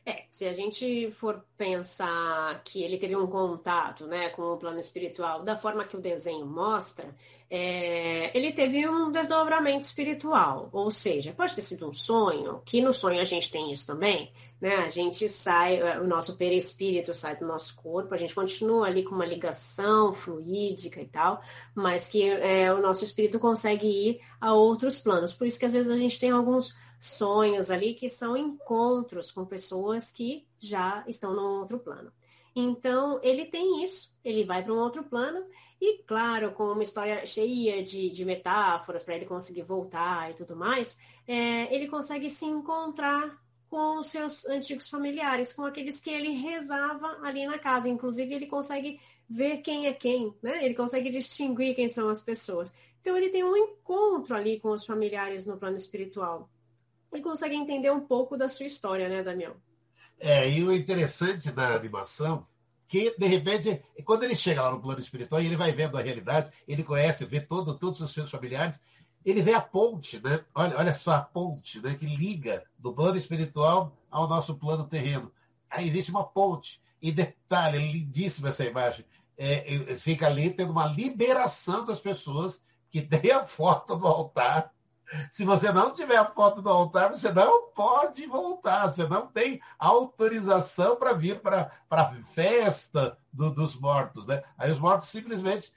É, 0.06 0.26
se 0.30 0.46
a 0.46 0.54
gente 0.54 1.12
for 1.12 1.46
pensar 1.58 2.62
que 2.66 2.84
ele 2.84 2.98
teve 2.98 3.16
um 3.16 3.26
contato 3.26 4.06
né, 4.06 4.30
com 4.30 4.42
o 4.42 4.58
plano 4.58 4.78
espiritual 4.78 5.44
da 5.44 5.56
forma 5.56 5.86
que 5.86 5.96
o 5.96 6.02
desenho 6.02 6.46
mostra, 6.46 7.16
é, 7.50 8.38
ele 8.38 8.52
teve 8.52 8.86
um 8.86 9.12
desdobramento 9.12 9.86
espiritual. 9.86 10.70
Ou 10.74 10.92
seja, 10.92 11.32
pode 11.32 11.56
ter 11.56 11.62
sido 11.62 11.88
um 11.88 11.94
sonho, 11.94 12.62
que 12.66 12.82
no 12.82 12.94
sonho 12.94 13.22
a 13.22 13.24
gente 13.24 13.50
tem 13.50 13.72
isso 13.72 13.88
também, 13.88 14.30
né? 14.64 14.78
A 14.78 14.90
gente 14.90 15.28
sai, 15.28 15.76
é, 15.76 16.00
o 16.00 16.08
nosso 16.08 16.38
perispírito 16.38 17.14
sai 17.14 17.36
do 17.36 17.46
nosso 17.46 17.76
corpo, 17.76 18.14
a 18.14 18.18
gente 18.18 18.34
continua 18.34 18.88
ali 18.88 19.04
com 19.04 19.14
uma 19.14 19.26
ligação 19.26 20.14
fluídica 20.14 21.02
e 21.02 21.06
tal, 21.06 21.44
mas 21.76 22.08
que 22.08 22.30
é, 22.30 22.74
o 22.74 22.82
nosso 22.82 23.04
espírito 23.04 23.42
consegue 23.42 23.86
ir 23.88 24.22
a 24.40 24.54
outros 24.54 25.02
planos. 25.02 25.34
Por 25.34 25.46
isso 25.46 25.60
que 25.60 25.66
às 25.66 25.74
vezes 25.74 25.92
a 25.92 25.98
gente 25.98 26.18
tem 26.18 26.32
alguns 26.32 26.74
sonhos 26.98 27.70
ali 27.70 27.94
que 27.94 28.08
são 28.08 28.38
encontros 28.38 29.34
com 29.34 29.44
pessoas 29.44 30.10
que 30.10 30.48
já 30.62 31.04
estão 31.10 31.34
no 31.34 31.60
outro 31.60 31.78
plano. 31.78 32.10
Então, 32.56 33.20
ele 33.22 33.44
tem 33.44 33.84
isso, 33.84 34.16
ele 34.24 34.46
vai 34.46 34.64
para 34.64 34.72
um 34.72 34.78
outro 34.78 35.04
plano, 35.04 35.46
e 35.82 36.02
claro, 36.08 36.54
com 36.54 36.72
uma 36.72 36.84
história 36.84 37.26
cheia 37.26 37.84
de, 37.84 38.10
de 38.10 38.24
metáforas 38.24 39.04
para 39.04 39.16
ele 39.16 39.26
conseguir 39.26 39.64
voltar 39.64 40.32
e 40.32 40.36
tudo 40.36 40.56
mais, 40.56 40.98
é, 41.28 41.76
ele 41.76 41.90
consegue 41.90 42.30
se 42.30 42.46
encontrar 42.46 43.43
com 43.74 44.00
os 44.00 44.06
seus 44.06 44.46
antigos 44.46 44.88
familiares, 44.88 45.52
com 45.52 45.66
aqueles 45.66 46.00
que 46.00 46.12
ele 46.12 46.30
rezava 46.30 47.18
ali 47.24 47.48
na 47.48 47.58
casa. 47.58 47.90
Inclusive, 47.90 48.32
ele 48.32 48.46
consegue 48.46 49.00
ver 49.28 49.64
quem 49.64 49.88
é 49.88 49.94
quem, 49.94 50.32
né? 50.44 50.64
Ele 50.64 50.76
consegue 50.76 51.10
distinguir 51.10 51.74
quem 51.74 51.90
são 51.90 52.08
as 52.08 52.22
pessoas. 52.22 52.72
Então, 53.02 53.18
ele 53.18 53.30
tem 53.30 53.44
um 53.44 53.58
encontro 53.58 54.36
ali 54.36 54.60
com 54.60 54.70
os 54.70 54.86
familiares 54.86 55.44
no 55.48 55.58
plano 55.58 55.76
espiritual 55.76 56.48
e 57.12 57.20
consegue 57.20 57.56
entender 57.56 57.90
um 57.90 58.02
pouco 58.02 58.38
da 58.38 58.48
sua 58.48 58.68
história, 58.68 59.10
né, 59.10 59.24
Damião? 59.24 59.56
É, 60.20 60.48
e 60.48 60.64
o 60.64 60.72
interessante 60.72 61.50
da 61.50 61.74
animação 61.74 62.46
que, 62.88 63.16
de 63.18 63.26
repente, 63.26 63.82
quando 64.06 64.22
ele 64.22 64.36
chega 64.36 64.62
lá 64.62 64.70
no 64.70 64.82
plano 64.84 65.00
espiritual 65.00 65.42
e 65.42 65.48
ele 65.48 65.58
vai 65.58 65.72
vendo 65.72 65.98
a 65.98 66.02
realidade, 66.04 66.52
ele 66.68 66.84
conhece, 66.84 67.26
vê 67.26 67.42
todo, 67.42 67.76
todos 67.80 68.02
os 68.02 68.14
seus 68.14 68.30
familiares, 68.30 68.80
ele 69.26 69.42
vê 69.42 69.54
a 69.54 69.62
ponte, 69.62 70.22
né? 70.24 70.44
Olha, 70.54 70.78
olha 70.78 70.94
só 70.94 71.12
a 71.12 71.22
ponte, 71.22 71.82
né? 71.82 71.96
Que 71.96 72.06
liga 72.06 72.64
do 72.78 72.94
plano 72.94 73.18
espiritual 73.18 73.96
ao 74.10 74.28
nosso 74.28 74.56
plano 74.56 74.86
terreno. 74.86 75.32
Aí 75.70 75.88
existe 75.88 76.12
uma 76.12 76.24
ponte. 76.24 76.82
E 77.02 77.12
detalhe, 77.12 77.78
é 77.78 77.92
lindíssima 77.92 78.50
essa 78.50 78.64
imagem. 78.66 79.06
É, 79.38 79.96
fica 79.98 80.28
ali 80.28 80.50
tendo 80.50 80.72
uma 80.72 80.86
liberação 80.86 81.86
das 81.86 82.00
pessoas 82.00 82.64
que 82.90 83.02
têm 83.02 83.32
a 83.32 83.46
foto 83.46 83.96
do 83.96 84.08
altar 84.08 84.72
se 85.32 85.44
você 85.44 85.72
não 85.72 85.94
tiver 85.94 86.18
a 86.18 86.26
foto 86.26 86.62
do 86.62 86.70
altar, 86.70 87.10
você 87.10 87.32
não 87.32 87.70
pode 87.70 88.26
voltar, 88.26 88.88
você 88.88 89.08
não 89.08 89.28
tem 89.28 89.62
autorização 89.78 90.96
para 90.96 91.14
vir 91.14 91.40
para 91.40 91.72
a 91.90 92.14
festa 92.34 93.18
do, 93.32 93.52
dos 93.54 93.76
mortos. 93.76 94.26
Né? 94.26 94.44
Aí 94.58 94.72
os 94.72 94.80
mortos 94.80 95.10
simplesmente. 95.10 95.72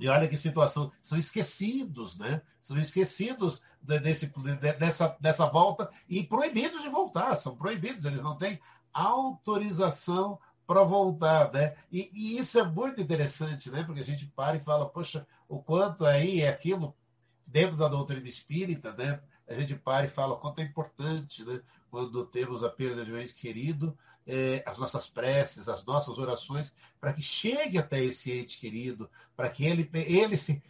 E 0.00 0.08
olha 0.08 0.28
que 0.28 0.36
situação, 0.36 0.92
são 1.00 1.18
esquecidos, 1.18 2.16
né? 2.18 2.42
São 2.62 2.76
esquecidos 2.78 3.62
desse, 3.80 4.32
dessa, 4.78 5.16
dessa 5.20 5.46
volta 5.46 5.90
e 6.08 6.22
proibidos 6.22 6.82
de 6.82 6.88
voltar, 6.88 7.36
são 7.36 7.56
proibidos, 7.56 8.04
eles 8.04 8.22
não 8.22 8.36
têm 8.36 8.60
autorização 8.92 10.38
para 10.66 10.82
voltar, 10.82 11.52
né? 11.52 11.76
E, 11.92 12.10
e, 12.12 12.38
isso 12.38 12.58
é 12.58 12.64
muito 12.64 13.00
interessante, 13.00 13.70
né? 13.70 13.84
Porque 13.84 14.00
a 14.00 14.04
gente 14.04 14.26
para 14.26 14.56
e 14.56 14.60
fala, 14.60 14.88
poxa, 14.88 15.26
o 15.48 15.62
quanto 15.62 16.04
aí 16.04 16.40
é 16.40 16.48
aquilo 16.48 16.94
dentro 17.46 17.76
da 17.76 17.88
doutrina 17.88 18.28
espírita, 18.28 18.92
né, 18.92 19.20
a 19.46 19.54
gente 19.54 19.76
para 19.76 20.06
e 20.06 20.10
fala 20.10 20.34
o 20.34 20.38
quanto 20.38 20.60
é 20.60 20.64
importante, 20.64 21.44
né, 21.44 21.60
quando 21.90 22.26
temos 22.26 22.64
a 22.64 22.68
perda 22.68 23.04
de 23.04 23.12
um 23.12 23.16
ente 23.16 23.34
querido, 23.34 23.96
é, 24.26 24.62
as 24.66 24.78
nossas 24.78 25.08
preces, 25.08 25.68
as 25.68 25.84
nossas 25.84 26.18
orações, 26.18 26.72
para 27.00 27.12
que 27.12 27.22
chegue 27.22 27.78
até 27.78 28.02
esse 28.02 28.32
ente 28.32 28.58
querido, 28.58 29.08
para 29.36 29.48
que 29.48 29.64
ele, 29.64 29.88
ele 29.92 30.36
se. 30.36 30.62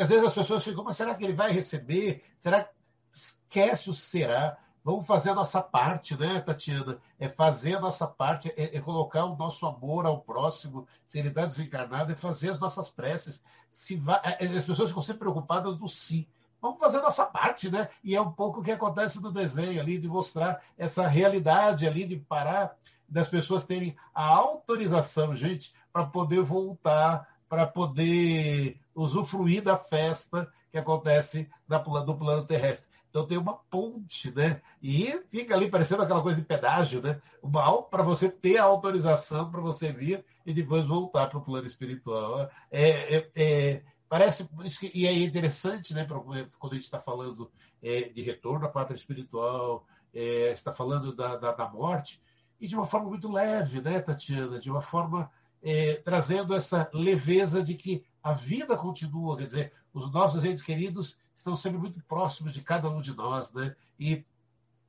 Às 0.00 0.08
vezes 0.08 0.24
as 0.24 0.34
pessoas 0.34 0.64
ficam, 0.64 0.84
mas 0.84 0.96
será 0.96 1.14
que 1.14 1.24
ele 1.24 1.32
vai 1.32 1.52
receber? 1.52 2.22
Será 2.38 2.64
que 2.64 2.70
esquece 3.14 3.90
o 3.90 3.94
será? 3.94 4.58
Vamos 4.82 5.06
fazer 5.06 5.30
a 5.30 5.34
nossa 5.34 5.60
parte, 5.62 6.18
né, 6.18 6.40
Tatiana? 6.40 6.98
É 7.18 7.28
fazer 7.28 7.76
a 7.76 7.80
nossa 7.80 8.06
parte, 8.06 8.48
é, 8.56 8.76
é 8.76 8.80
colocar 8.80 9.26
o 9.26 9.36
nosso 9.36 9.66
amor 9.66 10.06
ao 10.06 10.20
próximo, 10.22 10.86
se 11.06 11.18
ele 11.18 11.28
está 11.28 11.44
desencarnado, 11.44 12.12
é 12.12 12.14
fazer 12.14 12.50
as 12.50 12.58
nossas 12.58 12.88
preces. 12.88 13.42
Se 13.70 13.96
vai, 13.96 14.20
é, 14.24 14.46
as 14.46 14.64
pessoas 14.64 14.88
ficam 14.88 15.02
sempre 15.02 15.20
preocupadas 15.20 15.76
do 15.76 15.88
si. 15.88 16.26
Vamos 16.60 16.78
fazer 16.78 16.98
a 16.98 17.02
nossa 17.02 17.24
parte, 17.24 17.70
né? 17.70 17.88
E 18.04 18.14
é 18.14 18.20
um 18.20 18.30
pouco 18.30 18.60
o 18.60 18.62
que 18.62 18.72
acontece 18.72 19.20
no 19.20 19.32
desenho 19.32 19.80
ali, 19.80 19.98
de 19.98 20.08
mostrar 20.08 20.62
essa 20.76 21.06
realidade 21.06 21.86
ali, 21.86 22.04
de 22.04 22.16
parar, 22.16 22.76
das 23.08 23.28
pessoas 23.28 23.64
terem 23.64 23.96
a 24.14 24.24
autorização, 24.24 25.34
gente, 25.34 25.74
para 25.92 26.06
poder 26.06 26.42
voltar, 26.42 27.28
para 27.48 27.66
poder 27.66 28.78
usufruir 28.94 29.62
da 29.62 29.76
festa 29.76 30.50
que 30.70 30.78
acontece 30.78 31.50
do 31.66 32.14
plano 32.14 32.44
terrestre. 32.44 32.88
Então 33.10 33.26
tem 33.26 33.36
uma 33.36 33.54
ponte, 33.54 34.30
né? 34.30 34.62
E 34.80 35.20
fica 35.28 35.54
ali 35.54 35.68
parecendo 35.68 36.02
aquela 36.02 36.22
coisa 36.22 36.38
de 36.38 36.46
pedágio, 36.46 37.02
né? 37.02 37.20
Uma 37.42 37.82
para 37.82 38.04
você 38.04 38.28
ter 38.28 38.58
a 38.58 38.62
autorização 38.62 39.50
para 39.50 39.60
você 39.60 39.92
vir 39.92 40.24
e 40.46 40.54
depois 40.54 40.86
voltar 40.86 41.26
para 41.26 41.38
o 41.38 41.42
plano 41.42 41.66
espiritual. 41.66 42.48
É, 42.70 43.16
é, 43.16 43.30
é, 43.34 43.82
parece 44.10 44.46
e 44.92 45.06
é 45.06 45.12
interessante, 45.12 45.94
né? 45.94 46.04
Quando 46.04 46.72
a 46.72 46.74
gente 46.74 46.84
está 46.84 46.98
falando 46.98 47.48
é, 47.80 48.08
de 48.08 48.20
retorno 48.20 48.66
à 48.66 48.68
pátria 48.68 48.96
espiritual, 48.96 49.86
é, 50.12 50.50
está 50.50 50.74
falando 50.74 51.14
da, 51.14 51.36
da, 51.36 51.52
da, 51.52 51.68
morte 51.68 52.20
e 52.60 52.66
de 52.66 52.74
uma 52.74 52.86
forma 52.86 53.08
muito 53.08 53.30
leve, 53.30 53.80
né, 53.80 54.00
Tatiana? 54.00 54.58
De 54.58 54.68
uma 54.68 54.82
forma 54.82 55.30
é, 55.62 55.94
trazendo 55.94 56.52
essa 56.56 56.90
leveza 56.92 57.62
de 57.62 57.74
que 57.74 58.04
a 58.20 58.32
vida 58.32 58.76
continua, 58.76 59.36
quer 59.36 59.46
dizer, 59.46 59.72
os 59.94 60.10
nossos 60.10 60.44
entes 60.44 60.62
queridos 60.62 61.16
estão 61.32 61.56
sempre 61.56 61.78
muito 61.78 62.02
próximos 62.02 62.52
de 62.52 62.62
cada 62.62 62.90
um 62.90 63.00
de 63.00 63.14
nós, 63.14 63.52
né? 63.52 63.76
E, 63.96 64.24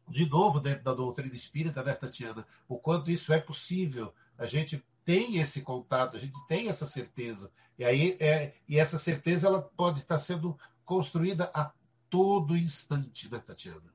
de 0.10 0.28
novo, 0.28 0.60
dentro 0.60 0.84
da 0.84 0.96
doutrina 0.96 1.36
espírita, 1.36 1.84
né, 1.84 1.94
Tatiana, 1.94 2.44
o 2.68 2.76
quanto 2.80 3.12
isso 3.12 3.32
é 3.32 3.40
possível. 3.40 4.12
A 4.36 4.48
gente 4.48 4.84
tem 5.12 5.36
esse 5.40 5.62
contato, 5.62 6.16
a 6.16 6.20
gente 6.20 6.38
tem 6.48 6.70
essa 6.70 6.86
certeza. 6.86 7.52
E 7.78 7.84
aí 7.84 8.16
é, 8.18 8.54
e 8.66 8.80
essa 8.80 8.98
certeza 8.98 9.48
ela 9.48 9.62
pode 9.62 10.00
estar 10.00 10.18
sendo 10.18 10.58
construída 10.86 11.52
a 11.54 11.70
todo 12.10 12.56
instante, 12.56 13.30
né, 13.30 13.44
Tatiana? 13.46 13.94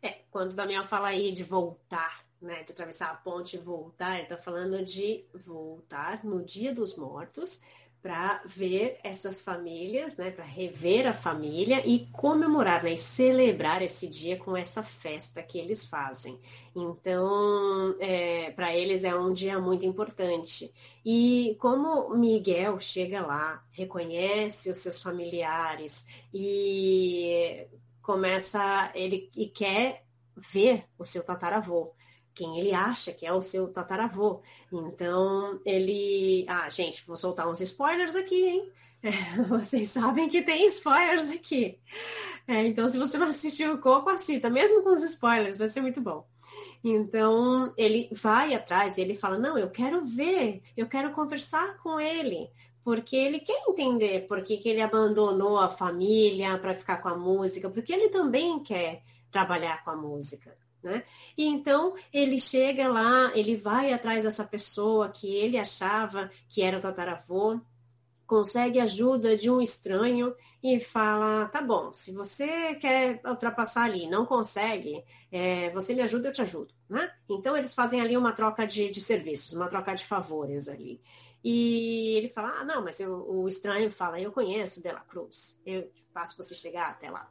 É, 0.00 0.22
quando 0.30 0.52
o 0.52 0.54
Daniel 0.54 0.86
fala 0.86 1.08
aí 1.08 1.32
de 1.32 1.44
voltar, 1.44 2.24
né, 2.40 2.62
de 2.62 2.72
atravessar 2.72 3.10
a 3.10 3.14
ponte 3.14 3.56
e 3.56 3.58
voltar, 3.58 4.14
ele 4.14 4.22
está 4.22 4.38
falando 4.38 4.82
de 4.82 5.22
voltar 5.44 6.24
no 6.24 6.42
dia 6.42 6.74
dos 6.74 6.96
mortos 6.96 7.60
para 8.02 8.42
ver 8.44 8.98
essas 9.04 9.42
famílias, 9.42 10.16
né, 10.16 10.32
para 10.32 10.44
rever 10.44 11.06
a 11.06 11.14
família 11.14 11.86
e 11.86 12.08
comemorar, 12.10 12.82
né, 12.82 12.94
e 12.94 12.98
celebrar 12.98 13.80
esse 13.80 14.08
dia 14.08 14.36
com 14.36 14.56
essa 14.56 14.82
festa 14.82 15.40
que 15.40 15.56
eles 15.56 15.86
fazem. 15.86 16.36
Então, 16.74 17.94
é, 18.00 18.50
para 18.50 18.74
eles 18.74 19.04
é 19.04 19.14
um 19.14 19.32
dia 19.32 19.60
muito 19.60 19.86
importante. 19.86 20.74
E 21.04 21.56
como 21.60 22.10
Miguel 22.16 22.80
chega 22.80 23.24
lá, 23.24 23.64
reconhece 23.70 24.68
os 24.68 24.78
seus 24.78 25.00
familiares 25.00 26.04
e 26.34 27.68
começa 28.02 28.90
ele 28.96 29.30
e 29.36 29.46
quer 29.46 30.04
ver 30.36 30.86
o 30.98 31.04
seu 31.04 31.22
tataravô 31.22 31.94
quem 32.34 32.58
ele 32.58 32.72
acha 32.72 33.12
que 33.12 33.26
é 33.26 33.32
o 33.32 33.42
seu 33.42 33.68
tataravô. 33.68 34.40
Então, 34.72 35.60
ele. 35.64 36.44
Ah, 36.48 36.68
gente, 36.68 37.04
vou 37.06 37.16
soltar 37.16 37.48
uns 37.48 37.60
spoilers 37.60 38.16
aqui, 38.16 38.46
hein? 38.46 38.72
Vocês 39.48 39.90
sabem 39.90 40.28
que 40.28 40.42
tem 40.42 40.66
spoilers 40.66 41.28
aqui. 41.30 41.78
É, 42.46 42.66
então, 42.66 42.88
se 42.88 42.98
você 42.98 43.18
não 43.18 43.28
assistiu 43.28 43.74
o 43.74 43.78
Coco, 43.78 44.10
assista, 44.10 44.50
mesmo 44.50 44.82
com 44.82 44.90
os 44.90 45.02
spoilers, 45.02 45.56
vai 45.56 45.68
ser 45.68 45.80
muito 45.80 46.00
bom. 46.00 46.26
Então, 46.84 47.72
ele 47.76 48.08
vai 48.12 48.54
atrás, 48.54 48.98
ele 48.98 49.14
fala: 49.14 49.38
Não, 49.38 49.56
eu 49.56 49.70
quero 49.70 50.04
ver, 50.04 50.62
eu 50.76 50.88
quero 50.88 51.12
conversar 51.12 51.76
com 51.78 52.00
ele, 52.00 52.50
porque 52.82 53.16
ele 53.16 53.40
quer 53.40 53.62
entender 53.68 54.26
por 54.26 54.42
que, 54.42 54.56
que 54.56 54.68
ele 54.68 54.80
abandonou 54.80 55.58
a 55.58 55.68
família 55.68 56.58
para 56.58 56.74
ficar 56.74 56.96
com 56.98 57.08
a 57.08 57.16
música, 57.16 57.70
porque 57.70 57.92
ele 57.92 58.08
também 58.08 58.60
quer 58.60 59.02
trabalhar 59.30 59.84
com 59.84 59.90
a 59.90 59.96
música. 59.96 60.56
Né? 60.82 61.04
E 61.38 61.46
então 61.46 61.94
ele 62.12 62.38
chega 62.40 62.88
lá, 62.88 63.30
ele 63.36 63.56
vai 63.56 63.92
atrás 63.92 64.24
dessa 64.24 64.44
pessoa 64.44 65.08
que 65.08 65.32
ele 65.32 65.56
achava 65.56 66.30
que 66.48 66.60
era 66.60 66.78
o 66.78 66.80
tataravô, 66.80 67.60
consegue 68.26 68.80
ajuda 68.80 69.36
de 69.36 69.50
um 69.50 69.60
estranho 69.60 70.34
e 70.62 70.80
fala: 70.80 71.46
tá 71.46 71.60
bom, 71.60 71.92
se 71.92 72.12
você 72.12 72.74
quer 72.76 73.20
ultrapassar 73.26 73.84
ali, 73.84 74.08
não 74.08 74.24
consegue, 74.24 75.04
é, 75.30 75.70
você 75.70 75.94
me 75.94 76.02
ajuda, 76.02 76.28
eu 76.28 76.32
te 76.32 76.42
ajudo. 76.42 76.74
Né? 76.88 77.12
Então 77.28 77.56
eles 77.56 77.74
fazem 77.74 78.00
ali 78.00 78.16
uma 78.16 78.32
troca 78.32 78.66
de, 78.66 78.90
de 78.90 79.00
serviços, 79.00 79.52
uma 79.52 79.68
troca 79.68 79.94
de 79.94 80.04
favores 80.04 80.68
ali. 80.68 81.00
E 81.44 82.14
ele 82.16 82.28
fala: 82.28 82.60
ah, 82.60 82.64
não, 82.64 82.82
mas 82.82 83.00
eu, 83.00 83.28
o 83.28 83.46
estranho 83.48 83.90
fala: 83.90 84.20
eu 84.20 84.32
conheço 84.32 84.82
Dela 84.82 85.00
Cruz, 85.00 85.58
eu 85.66 85.90
faço 86.12 86.36
você 86.36 86.54
chegar 86.54 86.90
até 86.90 87.10
lá. 87.10 87.30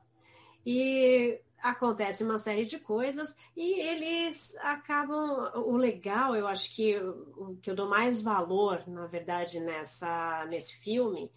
E 0.66 1.40
acontece 1.62 2.24
uma 2.24 2.40
série 2.40 2.66
de 2.66 2.80
coisas 2.80 3.36
e 3.56 3.80
eles 3.80 4.56
acabam. 4.58 5.52
O 5.56 5.78
legal, 5.78 6.36
eu 6.36 6.48
acho 6.48 6.74
que 6.76 6.98
o 6.98 7.58
que 7.62 7.70
eu 7.70 7.76
dou 7.76 7.88
mais 7.88 8.22
valor, 8.22 8.88
na 8.88 9.06
verdade, 9.06 9.60
nessa, 9.60 10.46
nesse 10.46 10.76
filme, 10.78 11.32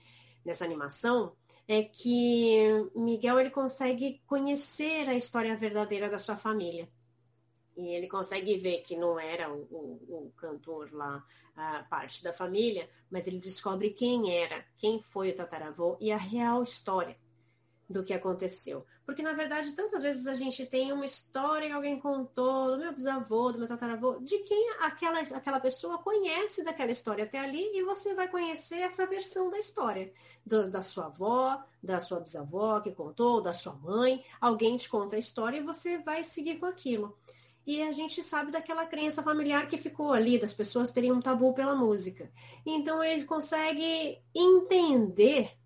nessa 0.44 0.64
animação, 0.64 1.34
é 1.68 1.82
que 1.82 2.58
Miguel 2.94 3.40
ele 3.40 3.50
consegue 3.50 4.22
conhecer 4.26 5.08
a 5.08 5.14
história 5.14 5.56
verdadeira 5.56 6.08
da 6.08 6.18
sua 6.18 6.36
família. 6.36 6.88
E 7.76 7.88
ele 7.88 8.06
consegue 8.06 8.56
ver 8.56 8.82
que 8.82 8.96
não 8.96 9.18
era 9.18 9.52
o, 9.52 9.62
o, 9.70 10.26
o 10.26 10.32
cantor 10.36 10.92
lá, 10.92 11.24
a 11.56 11.82
parte 11.84 12.22
da 12.22 12.32
família, 12.32 12.88
mas 13.10 13.26
ele 13.26 13.38
descobre 13.38 13.90
quem 13.90 14.36
era, 14.36 14.64
quem 14.76 15.00
foi 15.02 15.30
o 15.30 15.34
tataravô 15.34 15.96
e 16.00 16.12
a 16.12 16.16
real 16.16 16.62
história 16.62 17.16
do 17.88 18.02
que 18.02 18.14
aconteceu. 18.14 18.84
Porque, 19.04 19.22
na 19.22 19.32
verdade, 19.32 19.72
tantas 19.72 20.02
vezes 20.02 20.26
a 20.26 20.34
gente 20.34 20.64
tem 20.64 20.92
uma 20.92 21.04
história 21.04 21.68
que 21.68 21.74
alguém 21.74 21.98
contou 21.98 22.72
do 22.72 22.78
meu 22.78 22.92
bisavô, 22.92 23.52
do 23.52 23.58
meu 23.58 23.68
tataravô, 23.68 24.18
de 24.20 24.38
quem 24.38 24.70
aquela, 24.80 25.20
aquela 25.20 25.60
pessoa 25.60 25.98
conhece 25.98 26.64
daquela 26.64 26.90
história 26.90 27.24
até 27.24 27.38
ali, 27.38 27.62
e 27.76 27.84
você 27.84 28.14
vai 28.14 28.28
conhecer 28.28 28.76
essa 28.76 29.06
versão 29.06 29.50
da 29.50 29.58
história. 29.58 30.12
Do, 30.44 30.70
da 30.70 30.82
sua 30.82 31.06
avó, 31.06 31.62
da 31.82 32.00
sua 32.00 32.20
bisavó 32.20 32.80
que 32.80 32.92
contou, 32.92 33.40
da 33.40 33.52
sua 33.52 33.74
mãe. 33.74 34.24
Alguém 34.40 34.76
te 34.76 34.88
conta 34.88 35.16
a 35.16 35.18
história 35.18 35.58
e 35.58 35.62
você 35.62 35.98
vai 35.98 36.24
seguir 36.24 36.58
com 36.58 36.66
aquilo. 36.66 37.16
E 37.66 37.82
a 37.82 37.90
gente 37.92 38.22
sabe 38.22 38.52
daquela 38.52 38.84
crença 38.84 39.22
familiar 39.22 39.66
que 39.68 39.78
ficou 39.78 40.12
ali, 40.12 40.38
das 40.38 40.52
pessoas 40.52 40.90
terem 40.90 41.12
um 41.12 41.20
tabu 41.20 41.54
pela 41.54 41.74
música. 41.74 42.30
Então 42.64 43.02
ele 43.02 43.24
consegue 43.24 44.18
entender 44.34 45.56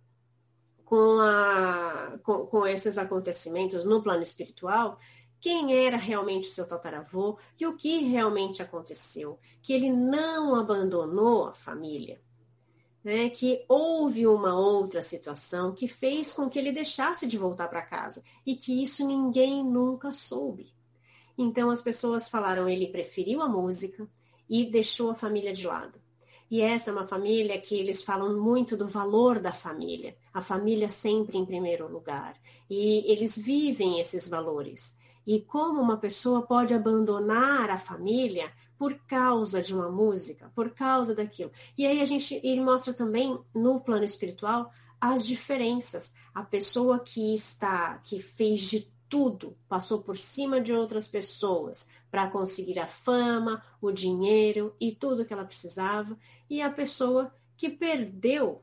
com, 0.89 1.21
a, 1.21 2.19
com, 2.23 2.47
com 2.47 2.67
esses 2.67 2.97
acontecimentos 2.97 3.85
no 3.85 4.03
plano 4.03 4.23
espiritual, 4.23 4.99
quem 5.39 5.75
era 5.75 5.99
realmente 5.99 6.49
seu 6.49 6.67
tataravô 6.67 7.39
e 7.61 7.67
o 7.67 7.77
que 7.77 7.99
realmente 8.05 8.63
aconteceu. 8.63 9.39
Que 9.61 9.75
ele 9.75 9.91
não 9.91 10.55
abandonou 10.55 11.47
a 11.47 11.53
família. 11.53 12.23
Né? 13.05 13.29
Que 13.29 13.67
houve 13.69 14.27
uma 14.27 14.59
outra 14.59 15.03
situação 15.03 15.75
que 15.75 15.87
fez 15.87 16.33
com 16.33 16.49
que 16.49 16.59
ele 16.59 16.73
deixasse 16.73 17.27
de 17.27 17.37
voltar 17.37 17.69
para 17.69 17.83
casa. 17.83 18.25
E 18.47 18.57
que 18.57 18.83
isso 18.83 19.07
ninguém 19.07 19.63
nunca 19.63 20.11
soube. 20.11 20.73
Então 21.37 21.69
as 21.69 21.83
pessoas 21.83 22.31
falaram, 22.31 22.67
ele 22.67 22.89
preferiu 22.89 23.43
a 23.43 23.49
música 23.49 24.09
e 24.49 24.65
deixou 24.65 25.11
a 25.11 25.15
família 25.15 25.53
de 25.53 25.67
lado. 25.67 26.01
E 26.51 26.63
essa 26.63 26.91
é 26.91 26.93
uma 26.93 27.07
família 27.07 27.61
que 27.61 27.75
eles 27.75 28.03
falam 28.03 28.41
muito 28.41 28.77
do 28.77 28.89
valor 28.89 29.39
da 29.39 29.53
família, 29.53 30.17
a 30.33 30.41
família 30.41 30.89
sempre 30.89 31.37
em 31.37 31.45
primeiro 31.45 31.91
lugar. 31.91 32.35
E 32.71 33.05
eles 33.11 33.37
vivem 33.37 34.01
esses 34.01 34.27
valores. 34.29 34.97
E 35.27 35.41
como 35.41 35.81
uma 35.81 35.99
pessoa 35.99 36.43
pode 36.43 36.73
abandonar 36.73 37.71
a 37.71 37.77
família 37.79 38.51
por 38.79 38.95
causa 39.07 39.61
de 39.61 39.75
uma 39.75 39.91
música, 39.91 40.51
por 40.55 40.71
causa 40.71 41.15
daquilo. 41.15 41.51
E 41.77 41.87
aí 41.87 42.01
a 42.01 42.05
gente 42.05 42.41
ele 42.43 42.63
mostra 42.63 42.95
também 42.95 43.39
no 43.55 43.81
plano 43.81 44.05
espiritual 44.05 44.71
as 45.01 45.27
diferenças. 45.27 46.15
A 46.35 46.43
pessoa 46.43 47.01
que 47.01 47.35
está 47.35 47.99
que 47.99 48.23
fez 48.23 48.61
de 48.61 48.91
tudo, 49.09 49.57
passou 49.69 50.03
por 50.03 50.17
cima 50.17 50.61
de 50.61 50.73
outras 50.73 51.09
pessoas 51.09 51.89
para 52.11 52.31
conseguir 52.31 52.79
a 52.79 52.87
fama, 52.87 53.63
o 53.81 53.91
dinheiro 53.91 54.75
e 54.81 54.95
tudo 54.95 55.25
que 55.25 55.33
ela 55.33 55.45
precisava, 55.45 56.19
e 56.49 56.61
a 56.61 56.71
pessoa 56.71 57.35
que 57.57 57.69
perdeu 57.69 58.63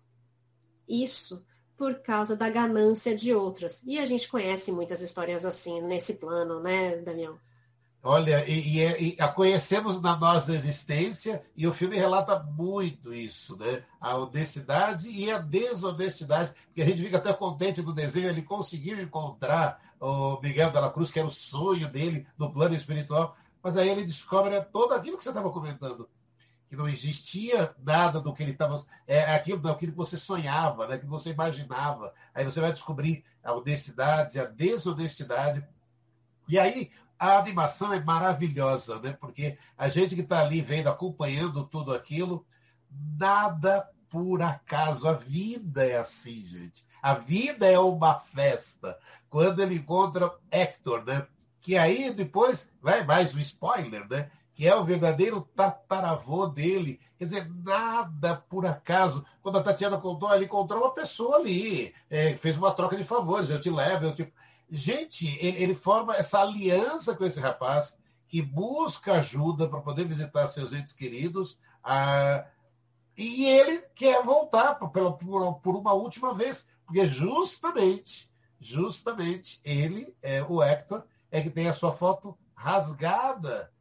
isso 0.88 1.46
por 1.78 1.96
causa 2.00 2.36
da 2.36 2.50
ganância 2.50 3.16
de 3.16 3.34
outras. 3.34 3.84
E 3.86 4.00
a 4.00 4.06
gente 4.06 4.30
conhece 4.30 4.72
muitas 4.72 5.02
histórias 5.02 5.46
assim 5.46 5.82
nesse 5.82 6.16
plano, 6.16 6.60
né, 6.62 6.98
Damião? 6.98 7.38
Olha, 8.08 8.48
e, 8.48 8.78
e, 8.78 9.16
e, 9.16 9.18
a 9.20 9.28
conhecemos 9.28 10.00
na 10.00 10.16
nossa 10.16 10.54
existência 10.54 11.44
e 11.58 11.66
o 11.66 11.74
filme 11.74 11.98
relata 11.98 12.38
muito 12.38 13.12
isso, 13.12 13.58
né? 13.58 13.84
A 14.00 14.16
honestidade 14.16 15.10
e 15.10 15.32
a 15.32 15.40
desonestidade, 15.40 16.54
porque 16.68 16.84
a 16.84 16.86
gente 16.86 17.04
fica 17.04 17.18
até 17.18 17.34
contente 17.34 17.82
do 17.82 17.92
desenho, 17.92 18.30
ele 18.30 18.44
conseguiu 18.44 19.02
encontrar 19.02 19.82
o 20.00 20.40
Miguel 20.40 20.70
Dela 20.70 20.92
Cruz, 20.92 21.10
que 21.10 21.18
era 21.18 21.28
o 21.28 21.32
sonho 21.32 21.92
dele 21.92 22.28
no 22.38 22.54
plano 22.54 22.76
espiritual, 22.76 23.36
mas 23.64 23.76
aí 23.76 23.90
ele 23.90 24.06
descobre 24.06 24.62
todo 24.66 24.94
aquilo 24.94 25.18
que 25.18 25.24
você 25.24 25.30
estava 25.30 25.50
comentando, 25.50 26.08
que 26.70 26.76
não 26.76 26.88
existia 26.88 27.74
nada 27.84 28.22
do 28.22 28.36
que 28.36 28.44
ele 28.44 28.52
estava, 28.52 28.86
é 29.08 29.34
aquilo 29.34 29.58
daquilo 29.58 29.94
que 29.94 29.98
você 29.98 30.16
sonhava, 30.16 30.88
né? 30.88 31.00
que 31.00 31.08
você 31.08 31.32
imaginava. 31.32 32.14
Aí 32.36 32.46
você 32.46 32.62
vai 32.62 32.72
descobrir 32.72 33.26
a 33.44 33.52
honestidade, 33.52 34.40
a 34.40 34.46
desonestidade. 34.46 35.68
E 36.48 36.60
aí 36.60 36.92
a 37.18 37.38
animação 37.38 37.94
é 37.94 38.00
maravilhosa, 38.00 39.00
né? 39.00 39.14
Porque 39.20 39.58
a 39.78 39.88
gente 39.88 40.16
que 40.16 40.22
está 40.22 40.42
ali 40.42 40.62
vendo, 40.62 40.88
acompanhando 40.88 41.66
tudo 41.66 41.94
aquilo, 41.94 42.46
nada 43.18 43.90
por 44.10 44.42
acaso. 44.42 45.08
A 45.08 45.14
vida 45.14 45.86
é 45.86 45.98
assim, 45.98 46.46
gente. 46.46 46.86
A 47.02 47.14
vida 47.14 47.68
é 47.68 47.80
uma 47.80 48.20
festa. 48.20 48.98
Quando 49.30 49.62
ele 49.62 49.76
encontra 49.76 50.34
Hector, 50.52 51.04
né? 51.06 51.28
Que 51.62 51.78
aí 51.78 52.14
depois 52.14 52.72
vai 52.82 53.04
mais 53.04 53.34
um 53.34 53.40
spoiler, 53.40 54.08
né? 54.10 54.30
Que 54.54 54.68
é 54.68 54.76
o 54.76 54.86
verdadeiro 54.86 55.42
tataravô 55.56 56.48
dele. 56.48 57.00
Quer 57.18 57.26
dizer, 57.26 57.52
nada 57.64 58.36
por 58.50 58.66
acaso. 58.66 59.26
Quando 59.42 59.58
a 59.58 59.64
Tatiana 59.64 59.98
contou, 59.98 60.34
ele 60.34 60.46
encontrou 60.46 60.82
uma 60.82 60.94
pessoa 60.94 61.38
ali, 61.38 61.94
é, 62.10 62.34
fez 62.36 62.58
uma 62.58 62.72
troca 62.72 62.98
de 62.98 63.04
favores, 63.04 63.50
eu 63.50 63.60
te 63.60 63.70
levo, 63.70 64.06
eu 64.06 64.16
te 64.16 64.34
Gente, 64.70 65.28
ele, 65.40 65.62
ele 65.64 65.76
forma 65.76 66.16
essa 66.16 66.40
aliança 66.40 67.16
com 67.16 67.24
esse 67.24 67.40
rapaz 67.40 67.96
que 68.28 68.42
busca 68.42 69.14
ajuda 69.14 69.70
para 69.70 69.82
poder 69.82 70.06
visitar 70.06 70.48
seus 70.48 70.74
entes 70.74 70.94
queridos. 70.94 71.58
Ah, 71.84 72.46
e 73.18 73.46
ele 73.46 73.82
quer 73.96 74.24
voltar 74.24 74.76
por, 74.76 74.90
por, 74.90 75.60
por, 75.62 75.76
uma 75.76 75.94
última 75.94 76.34
vez, 76.34 76.68
porque 76.86 77.06
justamente, 77.08 78.30
justamente 78.60 79.62
ele, 79.64 80.14
é, 80.22 80.44
o 80.44 80.62
Hector, 80.62 81.04
é 81.32 81.42
que 81.42 81.50
tem 81.50 81.68
a 81.68 81.74
sua 81.74 81.96
foto 81.96 82.38
rasgada 82.54 83.72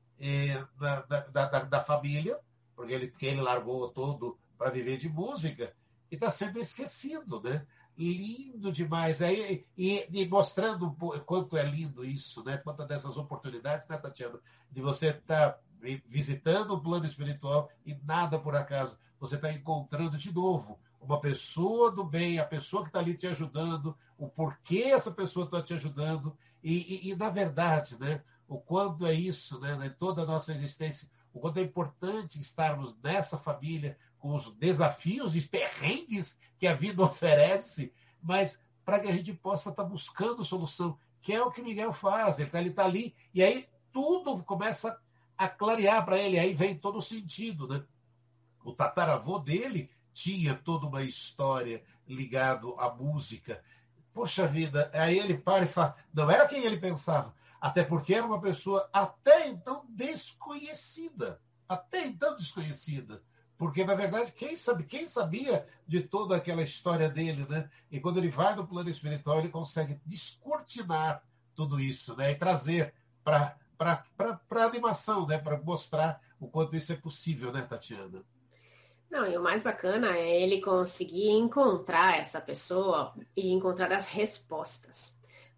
da, 0.78 1.00
da, 1.02 1.20
da, 1.20 1.58
da, 1.64 1.84
família, 1.84 2.38
porque 2.76 2.92
ele, 2.92 3.08
porque 3.08 3.26
ele 3.26 3.40
largou 3.40 3.88
todo 3.88 4.38
para 4.56 4.70
viver 4.70 4.96
de 4.96 5.08
música, 5.08 5.74
e 6.10 6.14
está 6.14 6.30
sendo 6.30 6.58
esquecido, 6.58 7.42
né? 7.42 7.66
Lindo 7.96 8.72
demais. 8.72 9.22
Aí, 9.22 9.64
e, 9.76 10.06
e 10.10 10.28
mostrando 10.28 10.92
quanto 11.24 11.56
é 11.56 11.62
lindo 11.62 12.04
isso, 12.04 12.42
né? 12.44 12.56
Quantas 12.56 12.86
dessas 12.86 13.16
oportunidades, 13.16 13.86
né, 13.88 13.96
Tatiana? 13.96 14.40
De 14.70 14.80
você 14.80 15.08
estar 15.08 15.52
tá 15.52 15.58
visitando 16.06 16.72
o 16.72 16.80
plano 16.80 17.06
espiritual 17.06 17.70
e 17.84 17.94
nada 18.04 18.38
por 18.38 18.56
acaso. 18.56 18.98
Você 19.20 19.36
está 19.36 19.52
encontrando 19.52 20.18
de 20.18 20.32
novo 20.32 20.78
uma 21.00 21.20
pessoa 21.20 21.92
do 21.92 22.02
bem, 22.02 22.38
a 22.38 22.44
pessoa 22.44 22.82
que 22.82 22.88
está 22.88 22.98
ali 22.98 23.14
te 23.14 23.26
ajudando, 23.26 23.96
o 24.18 24.28
porquê 24.28 24.84
essa 24.84 25.10
pessoa 25.10 25.44
está 25.44 25.62
te 25.62 25.74
ajudando. 25.74 26.36
E, 26.62 27.08
e, 27.08 27.10
e, 27.10 27.16
na 27.16 27.28
verdade, 27.28 27.98
né? 27.98 28.22
O 28.48 28.58
quanto 28.58 29.06
é 29.06 29.12
isso, 29.12 29.60
né? 29.60 29.78
Em 29.86 29.90
toda 29.90 30.22
a 30.22 30.26
nossa 30.26 30.52
existência, 30.52 31.08
o 31.32 31.40
quanto 31.40 31.58
é 31.58 31.62
importante 31.62 32.40
estarmos 32.40 32.96
nessa 33.02 33.38
família, 33.38 33.98
com 34.24 34.34
os 34.34 34.50
desafios 34.52 35.36
e 35.36 35.42
perrengues 35.42 36.38
que 36.58 36.66
a 36.66 36.72
vida 36.72 37.02
oferece, 37.04 37.92
mas 38.22 38.58
para 38.82 38.98
que 38.98 39.06
a 39.06 39.12
gente 39.12 39.34
possa 39.34 39.68
estar 39.68 39.82
tá 39.82 39.88
buscando 39.88 40.42
solução, 40.42 40.98
que 41.20 41.34
é 41.34 41.42
o 41.42 41.50
que 41.50 41.60
Miguel 41.60 41.92
faz. 41.92 42.38
Ele 42.38 42.48
está 42.48 42.82
tá 42.82 42.88
ali 42.88 43.14
e 43.34 43.42
aí 43.42 43.68
tudo 43.92 44.42
começa 44.42 44.98
a 45.36 45.46
clarear 45.46 46.02
para 46.06 46.18
ele, 46.18 46.38
aí 46.38 46.54
vem 46.54 46.74
todo 46.74 46.96
o 46.96 47.02
sentido. 47.02 47.68
Né? 47.68 47.84
O 48.64 48.72
tataravô 48.72 49.38
dele 49.38 49.90
tinha 50.14 50.54
toda 50.54 50.86
uma 50.86 51.02
história 51.02 51.84
ligado 52.08 52.80
à 52.80 52.88
música. 52.88 53.62
Poxa 54.14 54.46
vida, 54.46 54.90
aí 54.94 55.18
ele 55.18 55.36
para 55.36 55.66
e 55.66 55.68
fala, 55.68 55.96
não 56.14 56.30
era 56.30 56.48
quem 56.48 56.64
ele 56.64 56.78
pensava, 56.78 57.34
até 57.60 57.84
porque 57.84 58.14
era 58.14 58.24
uma 58.24 58.40
pessoa 58.40 58.88
até 58.90 59.48
então 59.48 59.84
desconhecida, 59.90 61.42
até 61.68 62.06
então 62.06 62.34
desconhecida. 62.38 63.22
Porque, 63.56 63.84
na 63.84 63.94
verdade, 63.94 64.32
quem, 64.32 64.56
sabe, 64.56 64.84
quem 64.84 65.06
sabia 65.06 65.66
de 65.86 66.00
toda 66.00 66.36
aquela 66.36 66.62
história 66.62 67.08
dele, 67.08 67.46
né? 67.48 67.70
E 67.90 68.00
quando 68.00 68.18
ele 68.18 68.28
vai 68.28 68.54
no 68.54 68.66
plano 68.66 68.90
espiritual, 68.90 69.38
ele 69.38 69.48
consegue 69.48 70.00
descortinar 70.04 71.22
tudo 71.54 71.78
isso, 71.78 72.16
né? 72.16 72.32
E 72.32 72.34
trazer 72.34 72.92
para 73.22 73.56
a 73.78 74.64
animação, 74.64 75.26
né? 75.26 75.38
Para 75.38 75.60
mostrar 75.60 76.20
o 76.40 76.48
quanto 76.48 76.76
isso 76.76 76.92
é 76.92 76.96
possível, 76.96 77.52
né, 77.52 77.62
Tatiana? 77.62 78.24
Não, 79.08 79.26
e 79.26 79.36
o 79.36 79.42
mais 79.42 79.62
bacana 79.62 80.16
é 80.16 80.42
ele 80.42 80.60
conseguir 80.60 81.30
encontrar 81.30 82.18
essa 82.18 82.40
pessoa 82.40 83.14
e 83.36 83.52
encontrar 83.52 83.92
as 83.92 84.08
respostas 84.08 85.13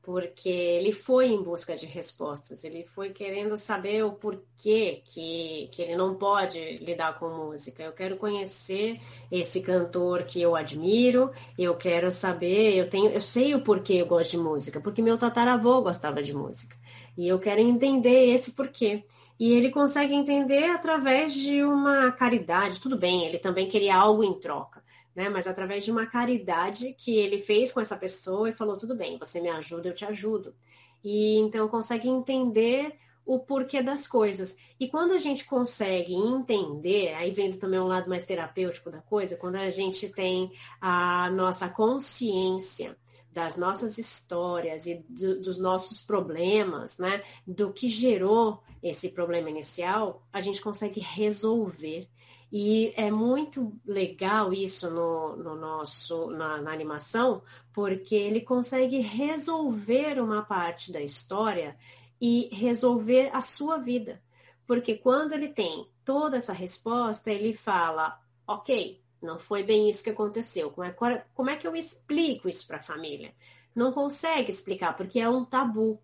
porque 0.07 0.49
ele 0.49 0.93
foi 0.93 1.27
em 1.33 1.43
busca 1.43 1.77
de 1.77 1.85
respostas, 1.85 2.63
ele 2.63 2.85
foi 2.95 3.11
querendo 3.11 3.57
saber 3.57 4.05
o 4.05 4.13
porquê 4.13 5.03
que, 5.05 5.69
que 5.73 5.83
ele 5.83 5.97
não 5.97 6.15
pode 6.15 6.79
lidar 6.79 7.19
com 7.19 7.29
música. 7.29 7.83
Eu 7.83 7.91
quero 7.91 8.17
conhecer 8.17 9.01
esse 9.33 9.61
cantor 9.61 10.23
que 10.23 10.41
eu 10.41 10.55
admiro, 10.55 11.33
eu 11.59 11.75
quero 11.75 12.13
saber, 12.13 12.77
eu 12.77 12.89
tenho, 12.89 13.11
eu 13.11 13.21
sei 13.21 13.53
o 13.57 13.63
porquê 13.63 13.95
eu 13.95 14.07
gosto 14.07 14.31
de 14.31 14.39
música, 14.39 14.81
porque 14.81 15.03
meu 15.03 15.19
tataravô 15.19 15.83
gostava 15.83 16.23
de 16.23 16.33
música. 16.33 16.77
E 17.19 17.27
eu 17.27 17.41
quero 17.41 17.61
entender 17.61 18.33
esse 18.33 18.53
porquê. 18.53 19.05
E 19.41 19.53
ele 19.53 19.71
consegue 19.71 20.15
entender 20.15 20.71
através 20.71 21.35
de 21.35 21.65
uma 21.65 22.13
caridade. 22.13 22.79
Tudo 22.79 22.97
bem, 22.97 23.25
ele 23.27 23.39
também 23.39 23.69
queria 23.69 23.97
algo 23.97 24.23
em 24.23 24.35
troca 24.39 24.86
né? 25.17 25.31
Mas 25.31 25.47
através 25.47 25.83
de 25.83 25.91
uma 25.91 26.07
caridade 26.07 26.93
que 26.93 27.17
ele 27.17 27.41
fez 27.41 27.73
com 27.73 27.81
essa 27.81 27.97
pessoa 27.97 28.51
e 28.51 28.53
falou: 28.53 28.77
tudo 28.77 28.95
bem, 28.95 29.19
você 29.19 29.41
me 29.41 29.49
ajuda, 29.49 29.89
eu 29.89 29.95
te 29.95 30.05
ajudo. 30.05 30.55
E 31.03 31.39
então 31.39 31.67
consegue 31.67 32.09
entender 32.09 32.95
o 33.25 33.41
porquê 33.41 33.83
das 33.83 34.07
coisas. 34.07 34.57
E 34.79 34.87
quando 34.87 35.13
a 35.13 35.19
gente 35.19 35.45
consegue 35.45 36.15
entender, 36.15 37.15
aí 37.15 37.33
vendo 37.33 37.59
também 37.59 37.81
um 37.81 37.87
lado 37.87 38.09
mais 38.09 38.25
terapêutico 38.25 38.91
da 38.91 39.01
coisa, 39.01 39.37
quando 39.37 39.57
a 39.57 39.71
gente 39.71 40.09
tem 40.11 40.53
a 40.81 41.29
nossa 41.31 41.69
consciência 41.69 42.97
das 43.33 43.57
nossas 43.57 43.99
histórias 43.99 44.87
e 44.87 45.05
do, 45.09 45.41
dos 45.41 45.59
nossos 45.59 46.01
problemas, 46.01 46.99
né, 46.99 47.23
do 47.47 47.73
que 47.73 47.89
gerou 47.89 48.63
esse 48.83 49.11
problema 49.11 49.51
inicial, 49.51 50.23
a 50.33 50.41
gente 50.41 50.61
consegue 50.61 51.01
resolver 51.01 52.09
e 52.51 52.93
é 52.97 53.11
muito 53.11 53.79
legal 53.85 54.53
isso 54.53 54.89
no, 54.91 55.37
no 55.37 55.57
nosso, 55.57 56.31
na, 56.31 56.61
na, 56.63 56.73
animação, 56.73 57.43
porque 57.73 58.15
ele 58.15 58.41
consegue 58.41 59.01
resolver 59.01 60.21
uma 60.21 60.43
parte 60.43 60.93
da 60.93 61.01
história 61.01 61.77
e 62.21 62.49
resolver 62.53 63.31
a 63.33 63.43
sua 63.43 63.79
vida. 63.79 64.23
Porque 64.67 64.97
quando 64.97 65.33
ele 65.33 65.49
tem 65.49 65.91
toda 66.05 66.37
essa 66.37 66.53
resposta, 66.53 67.31
ele 67.31 67.53
fala, 67.53 68.19
ok, 68.47 69.03
não 69.21 69.39
foi 69.39 69.63
bem 69.63 69.89
isso 69.89 70.05
que 70.05 70.11
aconteceu. 70.11 70.71
Como 70.71 70.87
é, 70.87 71.25
como 71.35 71.51
é 71.51 71.57
que 71.57 71.67
eu 71.67 71.75
explico 71.75 72.49
isso 72.49 72.67
para 72.67 72.79
a 72.79 72.83
família? 72.83 73.35
Não 73.75 73.93
consegue 73.93 74.51
explicar, 74.51 74.97
porque 74.97 75.19
é 75.19 75.29
um 75.29 75.45
tabu. 75.45 76.01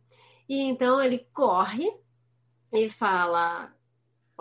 E 0.49 0.61
então 0.61 1.01
ele 1.01 1.27
corre 1.33 1.91
e 2.73 2.89
fala, 2.89 3.73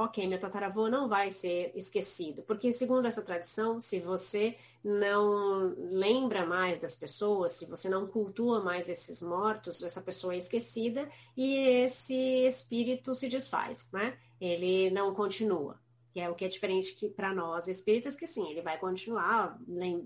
ok, 0.03 0.27
meu 0.27 0.39
tataravô 0.39 0.89
não 0.89 1.07
vai 1.07 1.31
ser 1.31 1.71
esquecido, 1.75 2.43
porque 2.43 2.71
segundo 2.73 3.07
essa 3.07 3.21
tradição, 3.21 3.79
se 3.79 3.99
você 3.99 4.57
não 4.83 5.75
lembra 5.77 6.45
mais 6.45 6.79
das 6.79 6.95
pessoas, 6.95 7.53
se 7.53 7.65
você 7.65 7.87
não 7.87 8.07
cultua 8.07 8.63
mais 8.63 8.89
esses 8.89 9.21
mortos, 9.21 9.83
essa 9.83 10.01
pessoa 10.01 10.33
é 10.33 10.37
esquecida 10.37 11.07
e 11.37 11.55
esse 11.83 12.15
espírito 12.47 13.13
se 13.15 13.27
desfaz, 13.27 13.89
né? 13.91 14.17
Ele 14.39 14.89
não 14.89 15.13
continua. 15.13 15.79
Que 16.13 16.19
é 16.19 16.29
o 16.29 16.35
que 16.35 16.43
é 16.43 16.47
diferente 16.49 17.07
para 17.15 17.33
nós 17.33 17.69
espíritas, 17.69 18.17
que 18.17 18.27
sim, 18.27 18.49
ele 18.49 18.61
vai 18.61 18.77
continuar 18.77 19.57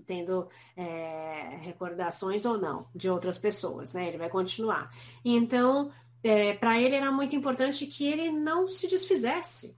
tendo 0.06 0.48
é, 0.76 1.58
recordações 1.62 2.44
ou 2.44 2.56
não 2.56 2.86
de 2.94 3.10
outras 3.10 3.38
pessoas, 3.38 3.92
né? 3.92 4.06
Ele 4.06 4.18
vai 4.18 4.28
continuar. 4.28 4.94
Então, 5.24 5.90
é, 6.22 6.54
para 6.54 6.80
ele 6.80 6.94
era 6.94 7.10
muito 7.10 7.34
importante 7.34 7.86
que 7.86 8.06
ele 8.06 8.30
não 8.30 8.68
se 8.68 8.86
desfizesse, 8.86 9.76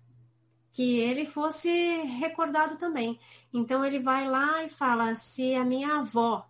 que 0.78 1.00
ele 1.00 1.26
fosse 1.26 1.68
recordado 2.02 2.78
também. 2.78 3.18
Então 3.52 3.84
ele 3.84 3.98
vai 3.98 4.28
lá 4.28 4.62
e 4.62 4.68
fala: 4.68 5.12
se 5.16 5.52
a 5.56 5.64
minha 5.64 5.96
avó, 5.96 6.48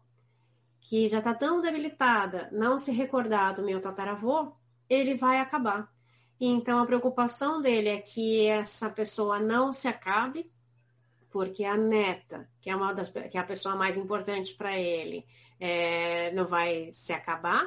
que 0.82 1.08
já 1.08 1.16
está 1.16 1.32
tão 1.32 1.62
debilitada, 1.62 2.46
não 2.52 2.78
se 2.78 2.92
recordar 2.92 3.54
do 3.54 3.62
meu 3.62 3.80
tataravô, 3.80 4.52
ele 4.86 5.14
vai 5.14 5.40
acabar. 5.40 5.90
Então 6.38 6.78
a 6.78 6.84
preocupação 6.84 7.62
dele 7.62 7.88
é 7.88 8.02
que 8.02 8.44
essa 8.44 8.90
pessoa 8.90 9.38
não 9.38 9.72
se 9.72 9.88
acabe, 9.88 10.52
porque 11.30 11.64
a 11.64 11.78
neta, 11.78 12.46
que 12.60 12.68
é 12.68 12.76
uma 12.76 12.92
das 12.92 13.08
que 13.08 13.38
é 13.38 13.40
a 13.40 13.44
pessoa 13.44 13.76
mais 13.76 13.96
importante 13.96 14.52
para 14.52 14.76
ele, 14.78 15.24
é, 15.58 16.32
não 16.32 16.44
vai 16.44 16.92
se 16.92 17.14
acabar 17.14 17.66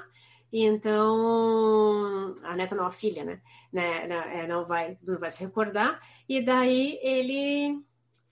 então, 0.52 2.36
a 2.44 2.56
neta 2.56 2.76
não, 2.76 2.86
a 2.86 2.92
filha, 2.92 3.24
né? 3.24 3.42
né? 3.72 4.42
É, 4.44 4.48
não, 4.48 4.66
vai, 4.66 4.98
não 5.02 5.18
vai 5.18 5.32
se 5.32 5.44
recordar. 5.44 6.02
E 6.28 6.42
daí 6.42 7.00
ele 7.02 7.82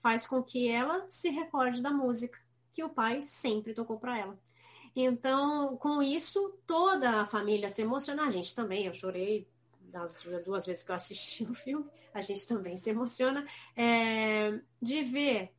faz 0.02 0.26
com 0.26 0.42
que 0.42 0.68
ela 0.68 1.06
se 1.10 1.30
recorde 1.30 1.80
da 1.80 1.90
música 1.90 2.38
que 2.72 2.84
o 2.84 2.90
pai 2.90 3.22
sempre 3.22 3.72
tocou 3.72 3.98
para 3.98 4.18
ela. 4.18 4.38
Então, 4.94 5.76
com 5.76 6.02
isso, 6.02 6.58
toda 6.66 7.22
a 7.22 7.26
família 7.26 7.70
se 7.70 7.82
emociona. 7.82 8.26
A 8.26 8.30
gente 8.30 8.54
também, 8.54 8.86
eu 8.86 8.94
chorei 8.94 9.48
das 9.80 10.18
duas 10.44 10.66
vezes 10.66 10.84
que 10.84 10.90
eu 10.90 10.96
assisti 10.96 11.44
o 11.48 11.54
filme, 11.54 11.86
a 12.12 12.20
gente 12.20 12.46
também 12.46 12.76
se 12.76 12.90
emociona 12.90 13.46
é, 13.76 14.60
de 14.80 15.02
ver 15.04 15.54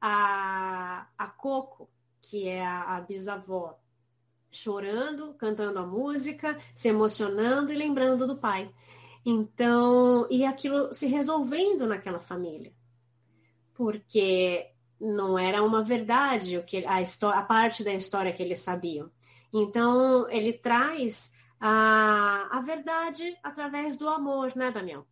a, 0.00 1.08
a 1.16 1.26
Coco, 1.28 1.88
que 2.20 2.48
é 2.48 2.64
a, 2.64 2.96
a 2.96 3.00
bisavó 3.00 3.78
chorando, 4.52 5.34
cantando 5.34 5.78
a 5.78 5.86
música, 5.86 6.60
se 6.74 6.88
emocionando 6.88 7.72
e 7.72 7.76
lembrando 7.76 8.26
do 8.26 8.36
pai. 8.36 8.70
Então, 9.24 10.26
e 10.30 10.44
aquilo 10.44 10.92
se 10.92 11.06
resolvendo 11.06 11.86
naquela 11.86 12.20
família. 12.20 12.72
Porque 13.74 14.70
não 15.00 15.38
era 15.38 15.62
uma 15.62 15.82
verdade 15.82 16.58
o 16.58 16.62
que 16.62 16.84
a, 16.84 16.98
a 16.98 17.42
parte 17.42 17.82
da 17.82 17.92
história 17.92 18.32
que 18.32 18.42
eles 18.42 18.60
sabiam. 18.60 19.10
Então, 19.52 20.30
ele 20.30 20.52
traz 20.52 21.32
a, 21.60 22.48
a 22.50 22.60
verdade 22.60 23.36
através 23.42 23.96
do 23.96 24.08
amor, 24.08 24.52
né, 24.54 24.70
Daniel? 24.70 25.06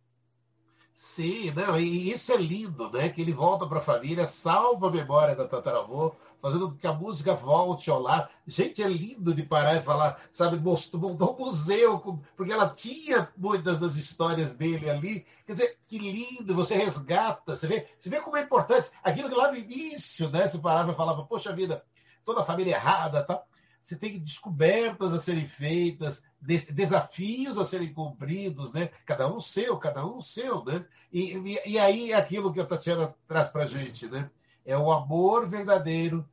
Sim, 0.93 1.51
não, 1.51 1.79
e 1.79 2.11
isso 2.11 2.31
é 2.31 2.37
lindo, 2.37 2.89
né? 2.91 3.09
Que 3.09 3.21
ele 3.21 3.33
volta 3.33 3.65
para 3.65 3.79
a 3.79 3.83
família, 3.83 4.27
salva 4.27 4.87
a 4.87 4.91
memória 4.91 5.35
da 5.35 5.47
tataravô, 5.47 6.15
fazendo 6.41 6.69
com 6.69 6.77
que 6.77 6.87
a 6.87 6.93
música 6.93 7.33
volte 7.33 7.89
ao 7.89 7.99
lar. 7.99 8.29
Gente, 8.45 8.83
é 8.83 8.87
lindo 8.87 9.33
de 9.33 9.43
parar 9.43 9.75
e 9.75 9.81
falar, 9.81 10.21
sabe, 10.31 10.57
montou 10.59 11.35
um 11.35 11.45
museu, 11.45 12.19
porque 12.35 12.51
ela 12.51 12.69
tinha 12.69 13.31
muitas 13.35 13.79
das 13.79 13.95
histórias 13.95 14.53
dele 14.53 14.89
ali. 14.89 15.25
Quer 15.45 15.53
dizer, 15.53 15.77
que 15.87 15.97
lindo, 15.97 16.53
você 16.53 16.75
resgata, 16.75 17.55
você 17.55 17.67
vê, 17.67 17.87
você 17.99 18.09
vê 18.09 18.19
como 18.21 18.37
é 18.37 18.41
importante. 18.41 18.89
Aquilo 19.03 19.29
que 19.29 19.35
lá 19.35 19.51
no 19.51 19.57
início, 19.57 20.29
né, 20.29 20.47
se 20.47 20.59
parava 20.59 20.91
e 20.91 20.95
falava, 20.95 21.25
poxa 21.25 21.53
vida, 21.53 21.83
toda 22.23 22.41
a 22.41 22.45
família 22.45 22.75
errada, 22.75 23.23
tá? 23.23 23.41
Você 23.81 23.95
tem 23.95 24.19
descobertas 24.19 25.11
a 25.13 25.19
serem 25.19 25.47
feitas, 25.47 26.23
desafios 26.41 27.57
a 27.57 27.65
serem 27.65 27.93
cumpridos, 27.93 28.73
né? 28.73 28.89
Cada 29.05 29.31
um 29.31 29.39
seu, 29.39 29.77
cada 29.77 30.05
um 30.05 30.19
seu, 30.19 30.63
né? 30.65 30.85
E, 31.13 31.37
e, 31.37 31.71
e 31.73 31.79
aí 31.79 32.11
é 32.11 32.15
aquilo 32.15 32.51
que 32.51 32.59
a 32.59 32.65
Tatiana 32.65 33.13
traz 33.27 33.49
para 33.49 33.67
gente, 33.67 34.07
né? 34.07 34.29
É 34.65 34.77
o 34.77 34.91
amor 34.91 35.47
verdadeiro 35.47 36.27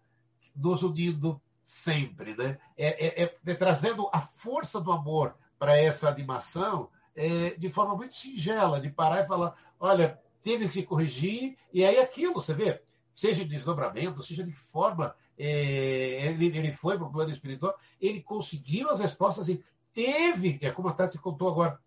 nos 0.57 0.83
unindo 0.83 1.41
sempre, 1.63 2.35
né? 2.35 2.59
É, 2.77 3.07
é, 3.07 3.25
é, 3.25 3.37
é 3.47 3.55
trazendo 3.55 4.09
a 4.13 4.23
força 4.23 4.81
do 4.81 4.91
amor 4.91 5.37
para 5.59 5.77
essa 5.77 6.09
animação 6.09 6.89
é, 7.15 7.51
de 7.51 7.69
forma 7.71 7.95
muito 7.97 8.15
singela, 8.15 8.81
de 8.81 8.89
parar 8.89 9.25
e 9.25 9.27
falar, 9.29 9.55
olha, 9.79 10.19
teve 10.43 10.69
que 10.69 10.83
corrigir, 10.83 11.59
e 11.73 11.85
aí 11.85 11.99
aquilo, 11.99 12.35
você 12.35 12.55
vê, 12.55 12.81
seja 13.15 13.45
de 13.45 13.51
desdobramento, 13.51 14.23
seja 14.23 14.45
de 14.45 14.53
que 14.53 14.59
forma 14.59 15.15
é, 15.37 16.27
ele, 16.27 16.47
ele 16.47 16.73
foi 16.73 16.97
para 16.97 17.07
o 17.07 17.11
plano 17.11 17.31
espiritual, 17.31 17.77
ele 18.01 18.23
conseguiu 18.23 18.91
as 18.91 19.01
respostas 19.01 19.49
e 19.49 19.63
teve, 19.99 20.61
é 20.63 20.71
como 20.71 20.89
a 20.89 20.93
Tati 20.93 21.19
contou 21.19 21.49
agora, 21.49 21.81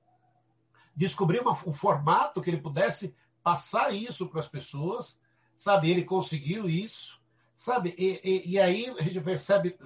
descobrir 0.93 1.39
uma, 1.39 1.53
um 1.65 1.71
formato 1.71 2.41
que 2.41 2.49
ele 2.49 2.59
pudesse 2.59 3.15
passar 3.41 3.93
isso 3.93 4.27
para 4.27 4.41
as 4.41 4.49
pessoas, 4.49 5.17
sabe? 5.57 5.89
Ele 5.89 6.03
conseguiu 6.03 6.67
isso, 6.69 7.21
sabe? 7.55 7.95
E, 7.97 8.19
e, 8.21 8.51
e, 8.51 8.59
aí 8.59 8.93
a 8.99 9.01
gente 9.01 9.21
percebe 9.21 9.77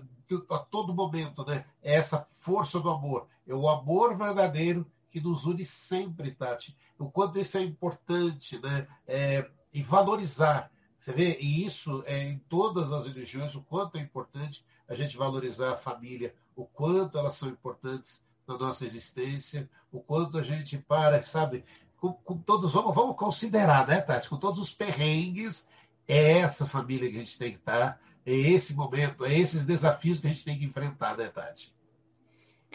a 0.50 0.58
todo 0.58 0.92
momento, 0.92 1.46
né? 1.46 1.68
Essa 1.84 2.28
força 2.40 2.80
do 2.80 2.90
amor, 2.90 3.28
é 3.46 3.54
o 3.54 3.70
amor 3.70 4.18
verdadeiro 4.18 4.92
que 5.12 5.22
nos 5.22 5.46
une 5.46 5.64
sempre, 5.64 6.32
Tati. 6.32 6.76
O 6.98 7.12
quanto 7.12 7.38
isso 7.38 7.60
é 7.60 7.62
importante, 7.62 8.60
né? 8.60 8.88
É, 9.08 9.48
e 9.72 9.84
valorizar 9.84 10.72
Você 11.00 11.12
vê, 11.14 11.38
e 11.40 11.64
isso 11.64 12.04
é 12.08 12.24
em 12.24 12.40
todas 12.50 12.92
as 12.92 13.06
religiões, 13.06 13.54
o 13.54 13.62
quanto 13.62 14.00
é 14.00 14.02
importante 14.02 14.66
a 14.88 14.96
gente 14.96 15.16
valorizar 15.16 15.74
a 15.74 15.78
família, 15.78 16.34
o 16.56 16.66
quanto 16.66 17.18
elas 17.18 17.34
são 17.36 17.50
importantes 17.50 18.22
na 18.48 18.58
nossa 18.58 18.86
existência, 18.86 19.70
o 19.92 20.00
quanto 20.00 20.38
a 20.38 20.44
gente 20.44 20.78
para, 20.78 21.24
sabe, 21.24 21.66
com, 21.98 22.14
com 22.14 22.38
todos, 22.38 22.72
vamos, 22.72 22.96
vamos 22.96 23.16
considerar, 23.18 23.88
né, 23.88 24.02
Tati, 24.02 24.30
com 24.30 24.38
todos 24.38 24.60
os 24.60 24.72
perrengues, 24.72 25.68
é 26.08 26.40
essa 26.40 26.66
família 26.66 27.10
que 27.10 27.18
a 27.18 27.20
gente 27.20 27.38
tem 27.38 27.52
que 27.52 27.58
estar, 27.58 28.00
é 28.26 28.34
esse 28.34 28.74
momento, 28.74 29.26
é 29.26 29.34
esses 29.38 29.66
desafios 29.66 30.20
que 30.20 30.28
a 30.28 30.30
gente 30.30 30.46
tem 30.46 30.58
que 30.58 30.66
enfrentar, 30.66 31.18
né, 31.18 31.28
Tati? 31.28 31.75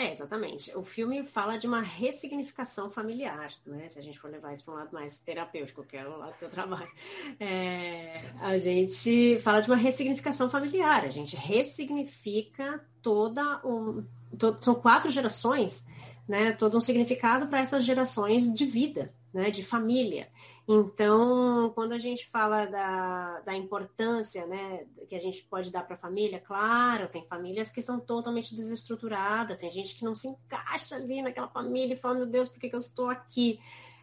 É, 0.00 0.10
exatamente. 0.10 0.74
O 0.74 0.82
filme 0.82 1.22
fala 1.26 1.58
de 1.58 1.66
uma 1.66 1.82
ressignificação 1.82 2.90
familiar, 2.90 3.52
né? 3.66 3.86
Se 3.86 3.98
a 3.98 4.02
gente 4.02 4.18
for 4.18 4.30
levar 4.30 4.54
isso 4.54 4.64
para 4.64 4.72
um 4.72 4.76
lado 4.78 4.94
mais 4.94 5.18
terapêutico, 5.18 5.84
que 5.84 5.94
é 5.94 6.08
o 6.08 6.16
lado 6.16 6.32
que 6.38 6.44
eu 6.46 6.50
trabalho. 6.50 6.90
É, 7.38 8.32
a 8.40 8.56
gente 8.56 9.38
fala 9.40 9.60
de 9.60 9.68
uma 9.68 9.76
ressignificação 9.76 10.48
familiar. 10.48 11.04
A 11.04 11.10
gente 11.10 11.36
ressignifica 11.36 12.82
toda 13.02 13.60
um... 13.62 14.02
Todo, 14.38 14.64
são 14.64 14.74
quatro 14.74 15.10
gerações, 15.10 15.86
né? 16.26 16.52
Todo 16.52 16.78
um 16.78 16.80
significado 16.80 17.46
para 17.48 17.60
essas 17.60 17.84
gerações 17.84 18.50
de 18.50 18.64
vida, 18.64 19.12
né? 19.32 19.50
De 19.50 19.64
família. 19.64 20.28
Então, 20.72 21.72
quando 21.74 21.92
a 21.92 21.98
gente 21.98 22.28
fala 22.28 22.64
da, 22.64 23.40
da 23.40 23.56
importância 23.56 24.46
né, 24.46 24.86
que 25.08 25.16
a 25.16 25.18
gente 25.18 25.42
pode 25.42 25.68
dar 25.68 25.82
para 25.82 25.96
a 25.96 25.98
família, 25.98 26.38
claro, 26.38 27.08
tem 27.08 27.26
famílias 27.26 27.72
que 27.72 27.82
são 27.82 27.98
totalmente 27.98 28.54
desestruturadas, 28.54 29.58
tem 29.58 29.72
gente 29.72 29.96
que 29.96 30.04
não 30.04 30.14
se 30.14 30.28
encaixa 30.28 30.94
ali 30.94 31.22
naquela 31.22 31.48
família 31.48 31.94
e 31.94 31.98
fala, 31.98 32.18
meu 32.18 32.26
Deus, 32.26 32.48
por 32.48 32.60
que, 32.60 32.68
que 32.68 32.76
eu 32.76 32.80
estou 32.80 33.10
aqui? 33.10 33.58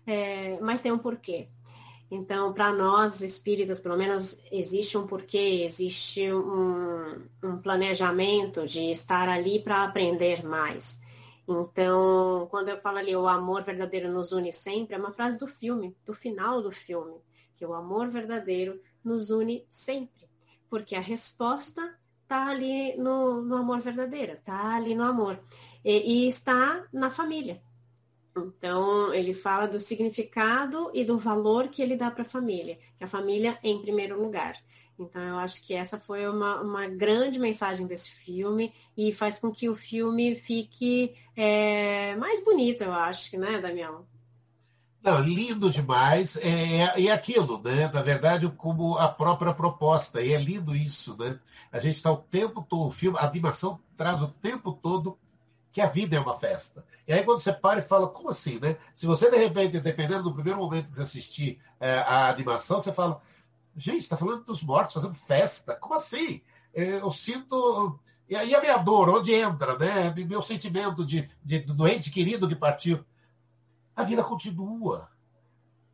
É, 0.06 0.60
mas 0.60 0.82
tem 0.82 0.92
um 0.92 0.98
porquê. 0.98 1.48
Então, 2.12 2.54
para 2.54 2.74
nós 2.74 3.22
espíritas, 3.22 3.80
pelo 3.80 3.98
menos, 3.98 4.42
existe 4.52 4.98
um 4.98 5.08
porquê, 5.08 5.64
existe 5.66 6.32
um, 6.32 7.22
um 7.44 7.58
planejamento 7.58 8.66
de 8.66 8.92
estar 8.92 9.28
ali 9.30 9.60
para 9.60 9.84
aprender 9.84 10.46
mais. 10.46 11.00
Então, 11.48 12.48
quando 12.52 12.70
eu 12.70 12.78
falo 12.78 12.98
ali, 12.98 13.16
o 13.16 13.28
amor 13.28 13.64
verdadeiro 13.64 14.12
nos 14.12 14.34
une 14.34 14.52
sempre, 14.52 14.96
é 14.96 15.00
uma 15.00 15.14
frase 15.14 15.40
do 15.40 15.48
filme, 15.48 15.96
do 16.06 16.14
final 16.14 16.62
do 16.62 16.72
filme, 16.72 17.22
que 17.56 17.66
o 17.66 17.74
amor 17.74 18.10
verdadeiro 18.10 18.82
nos 19.04 19.30
une 19.30 19.66
sempre. 19.70 20.28
Porque 20.70 20.96
a 20.96 21.00
resposta 21.00 21.98
está 22.24 22.48
ali 22.48 22.98
no, 22.98 23.42
no, 23.42 23.56
amor 23.56 23.80
verdadeiro, 23.80 24.34
está 24.34 24.76
ali 24.76 24.94
no 24.94 25.04
amor. 25.04 25.40
E, 25.86 26.26
e 26.26 26.28
está 26.28 26.86
na 26.92 27.10
família. 27.10 27.62
Então, 28.38 29.14
ele 29.14 29.34
fala 29.34 29.68
do 29.68 29.80
significado 29.80 30.92
e 30.94 31.06
do 31.06 31.18
valor 31.18 31.70
que 31.70 31.82
ele 31.82 31.96
dá 31.96 32.12
para 32.12 32.24
a 32.24 32.30
família, 32.30 32.78
que 32.98 33.04
a 33.06 33.08
família 33.08 33.58
é 33.64 33.70
em 33.70 33.82
primeiro 33.82 34.22
lugar. 34.22 34.56
Então, 35.00 35.22
eu 35.22 35.38
acho 35.38 35.64
que 35.64 35.74
essa 35.74 36.00
foi 36.00 36.28
uma, 36.28 36.62
uma 36.62 36.88
grande 36.88 37.38
mensagem 37.38 37.86
desse 37.86 38.10
filme 38.10 38.74
e 38.96 39.14
faz 39.14 39.38
com 39.38 39.52
que 39.52 39.70
o 39.70 39.76
filme 39.76 40.36
fique 40.36 41.14
é, 41.36 42.16
mais 42.16 42.44
bonito, 42.44 42.84
eu 42.84 42.92
acho, 42.92 43.38
né, 43.38 43.60
Damião? 43.60 44.06
Não, 45.02 45.22
lindo 45.22 45.70
demais. 45.70 46.36
É, 46.38 47.00
é, 47.00 47.06
é 47.06 47.12
aquilo, 47.12 47.62
né? 47.62 47.90
Na 47.94 48.02
verdade, 48.02 48.50
como 48.50 48.98
a 48.98 49.08
própria 49.08 49.54
proposta. 49.54 50.22
E 50.22 50.34
é 50.34 50.38
lindo 50.38 50.76
isso, 50.76 51.16
né? 51.18 51.40
A 51.72 51.80
gente 51.80 51.96
está 51.96 52.12
o 52.12 52.18
tempo 52.18 52.62
todo, 52.62 52.88
o 52.88 52.92
filme, 52.92 53.18
a 53.18 53.26
animação 53.26 53.80
traz 53.96 54.22
o 54.22 54.28
tempo 54.28 54.74
todo 54.74 55.18
que 55.72 55.80
a 55.80 55.86
vida 55.86 56.16
é 56.16 56.20
uma 56.20 56.38
festa. 56.40 56.84
E 57.08 57.14
aí 57.14 57.24
quando 57.24 57.40
você 57.40 57.54
para 57.54 57.80
e 57.80 57.84
fala, 57.84 58.08
como 58.08 58.30
assim, 58.30 58.60
né? 58.60 58.78
Se 58.96 59.06
você, 59.06 59.30
de 59.30 59.38
repente, 59.38 59.80
dependendo 59.80 60.24
do 60.24 60.34
primeiro 60.34 60.60
momento 60.60 60.90
que 60.90 60.96
você 60.96 61.04
assistir 61.04 61.62
é, 61.80 62.00
a 62.00 62.28
animação, 62.30 62.82
você 62.82 62.92
fala, 62.92 63.22
Gente, 63.78 64.00
está 64.00 64.18
falando 64.18 64.44
dos 64.44 64.64
mortos, 64.64 64.96
fazendo 64.96 65.14
festa. 65.14 65.76
Como 65.76 65.94
assim? 65.94 66.42
É, 66.74 66.96
eu 66.96 67.12
sinto. 67.12 68.00
E 68.28 68.36
aí 68.36 68.54
a 68.56 68.60
minha 68.60 68.78
dor, 68.78 69.08
onde 69.08 69.32
entra, 69.34 69.78
né? 69.78 70.10
Meu 70.26 70.42
sentimento 70.42 71.06
de, 71.06 71.30
de 71.44 71.60
do 71.60 71.88
ente 71.88 72.10
querido 72.10 72.50
que 72.50 72.56
partiu. 72.56 73.06
A 73.96 74.04
vida 74.04 74.24
continua. 74.24 75.10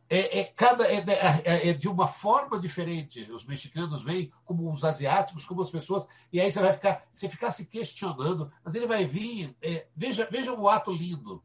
É, 0.09 0.39
é 0.39 0.43
cada, 0.45 0.85
é, 0.87 1.03
é, 1.43 1.69
é, 1.69 1.73
de 1.73 1.89
uma 1.89 2.07
forma 2.07 2.57
diferente. 2.57 3.29
Os 3.31 3.45
mexicanos 3.45 4.01
veem 4.01 4.31
como 4.45 4.71
os 4.71 4.85
asiáticos, 4.85 5.45
como 5.45 5.61
as 5.61 5.69
pessoas, 5.69 6.05
e 6.31 6.39
aí 6.39 6.51
você 6.51 6.59
vai 6.59 6.73
ficar, 6.73 7.05
você 7.11 7.27
ficar 7.27 7.51
se 7.51 7.65
questionando, 7.65 8.51
mas 8.63 8.75
ele 8.75 8.87
vai 8.87 9.05
vir. 9.05 9.55
É, 9.61 9.87
veja, 9.95 10.27
veja 10.31 10.53
o 10.53 10.69
ato 10.69 10.91
lindo 10.91 11.43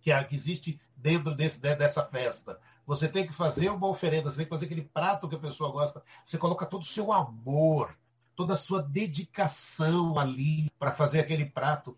que, 0.00 0.24
que 0.24 0.34
existe 0.34 0.80
dentro 0.96 1.34
desse, 1.34 1.60
dessa 1.60 2.04
festa. 2.06 2.58
Você 2.92 3.08
tem 3.08 3.26
que 3.26 3.32
fazer 3.32 3.70
uma 3.70 3.88
oferenda, 3.88 4.30
você 4.30 4.36
tem 4.36 4.44
que 4.44 4.50
fazer 4.50 4.66
aquele 4.66 4.82
prato 4.82 5.26
que 5.26 5.34
a 5.34 5.38
pessoa 5.38 5.72
gosta. 5.72 6.02
Você 6.26 6.36
coloca 6.36 6.66
todo 6.66 6.82
o 6.82 6.86
seu 6.86 7.10
amor, 7.10 7.96
toda 8.36 8.52
a 8.52 8.56
sua 8.56 8.82
dedicação 8.82 10.18
ali 10.18 10.70
para 10.78 10.92
fazer 10.92 11.20
aquele 11.20 11.46
prato. 11.46 11.96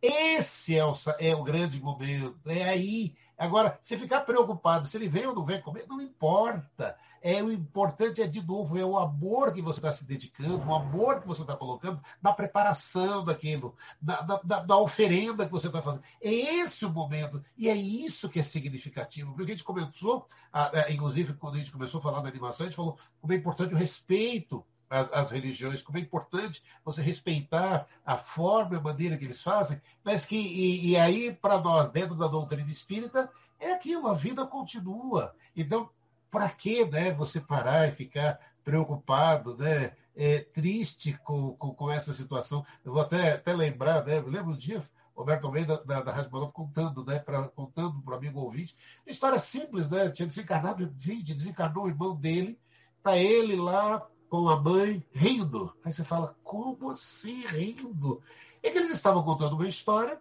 Esse 0.00 0.78
é 0.78 0.84
o, 0.84 0.94
é 1.18 1.36
o 1.36 1.44
grande 1.44 1.78
momento. 1.78 2.40
É 2.46 2.62
aí. 2.62 3.14
Agora, 3.40 3.78
se 3.82 3.96
ficar 3.96 4.20
preocupado 4.20 4.86
se 4.86 4.98
ele 4.98 5.08
vem 5.08 5.26
ou 5.26 5.34
não 5.34 5.46
vem 5.46 5.62
comer, 5.62 5.86
não 5.88 5.98
importa. 5.98 6.94
É 7.22 7.42
o 7.42 7.50
importante 7.50 8.20
é 8.20 8.26
de 8.26 8.42
novo 8.42 8.78
é 8.78 8.84
o 8.84 8.98
amor 8.98 9.52
que 9.54 9.62
você 9.62 9.78
está 9.78 9.92
se 9.92 10.04
dedicando, 10.04 10.58
o 10.58 10.74
amor 10.74 11.20
que 11.20 11.26
você 11.26 11.40
está 11.40 11.56
colocando 11.56 12.00
na 12.22 12.34
preparação 12.34 13.24
daquilo, 13.24 13.74
na, 14.00 14.40
na, 14.44 14.66
na 14.66 14.76
oferenda 14.78 15.46
que 15.46 15.52
você 15.52 15.68
está 15.68 15.80
fazendo. 15.80 16.02
É 16.20 16.30
esse 16.30 16.84
o 16.84 16.90
momento 16.90 17.42
e 17.56 17.68
é 17.68 17.74
isso 17.74 18.28
que 18.28 18.40
é 18.40 18.42
significativo. 18.42 19.34
Porque 19.34 19.52
a 19.52 19.54
gente 19.54 19.64
começou, 19.64 20.28
a, 20.52 20.78
a, 20.78 20.92
inclusive 20.92 21.32
quando 21.32 21.54
a 21.54 21.58
gente 21.58 21.72
começou 21.72 22.00
a 22.00 22.02
falar 22.02 22.20
da 22.20 22.28
animação, 22.28 22.64
a 22.64 22.68
gente 22.68 22.76
falou 22.76 22.98
como 23.20 23.32
é 23.32 23.36
importante 23.36 23.74
o 23.74 23.78
respeito 23.78 24.64
às, 24.90 25.12
às, 25.12 25.30
religiões, 25.30 25.82
como 25.82 25.96
é 25.96 26.00
importante 26.00 26.62
você 26.84 27.00
respeitar 27.00 27.86
a 28.04 28.18
forma, 28.18 28.76
a 28.76 28.80
maneira 28.80 29.16
que 29.16 29.24
eles 29.24 29.40
fazem, 29.40 29.80
mas 30.04 30.24
que, 30.24 30.36
e, 30.36 30.90
e 30.90 30.96
aí, 30.96 31.32
para 31.32 31.60
nós, 31.60 31.88
dentro 31.90 32.16
da 32.16 32.26
doutrina 32.26 32.68
espírita, 32.68 33.30
é 33.60 33.72
aquilo, 33.72 34.08
a 34.08 34.14
vida 34.14 34.44
continua. 34.44 35.32
Então, 35.56 35.88
para 36.30 36.48
que 36.50 36.84
né, 36.86 37.12
você 37.12 37.40
parar 37.40 37.88
e 37.88 37.92
ficar 37.92 38.40
preocupado, 38.64 39.56
né, 39.56 39.92
é, 40.16 40.40
triste 40.40 41.18
com, 41.24 41.54
com, 41.54 41.72
com, 41.72 41.90
essa 41.90 42.12
situação? 42.12 42.66
Eu 42.84 42.92
vou 42.92 43.02
até, 43.02 43.34
até 43.34 43.52
lembrar, 43.52 44.04
né, 44.04 44.20
lembro 44.20 44.52
um 44.52 44.56
dia, 44.56 44.82
Roberto 45.14 45.46
Almeida, 45.46 45.82
da, 45.84 46.02
da 46.02 46.12
Rádio 46.12 46.32
Manoel, 46.32 46.52
contando, 46.52 47.04
né, 47.04 47.22
contando 47.54 48.00
para 48.02 48.14
o 48.14 48.16
amigo 48.16 48.40
ouvinte, 48.40 48.76
história 49.06 49.38
simples, 49.38 49.88
né, 49.88 50.10
tinha 50.10 50.26
desencarnado, 50.26 50.92
gente, 50.98 51.34
desencarnou 51.34 51.84
o 51.84 51.88
irmão 51.88 52.16
dele, 52.16 52.58
tá 53.02 53.16
ele 53.16 53.56
lá 53.56 54.06
com 54.30 54.48
a 54.48 54.58
mãe 54.58 55.04
rindo. 55.12 55.74
Aí 55.84 55.92
você 55.92 56.04
fala, 56.04 56.36
como 56.44 56.90
assim 56.90 57.44
rindo? 57.46 58.22
É 58.62 58.70
que 58.70 58.78
eles 58.78 58.92
estavam 58.92 59.24
contando 59.24 59.54
uma 59.54 59.68
história 59.68 60.18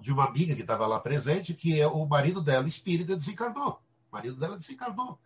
de 0.00 0.10
uma 0.10 0.24
amiga 0.24 0.54
que 0.54 0.62
estava 0.62 0.86
lá 0.86 0.98
presente, 0.98 1.52
que 1.52 1.78
é 1.78 1.86
o 1.86 2.06
marido 2.06 2.40
dela, 2.40 2.66
espírita, 2.66 3.14
desencarnou. 3.14 3.78
O 4.10 4.16
marido 4.16 4.36
dela 4.36 4.56
desencarnou. 4.56 5.18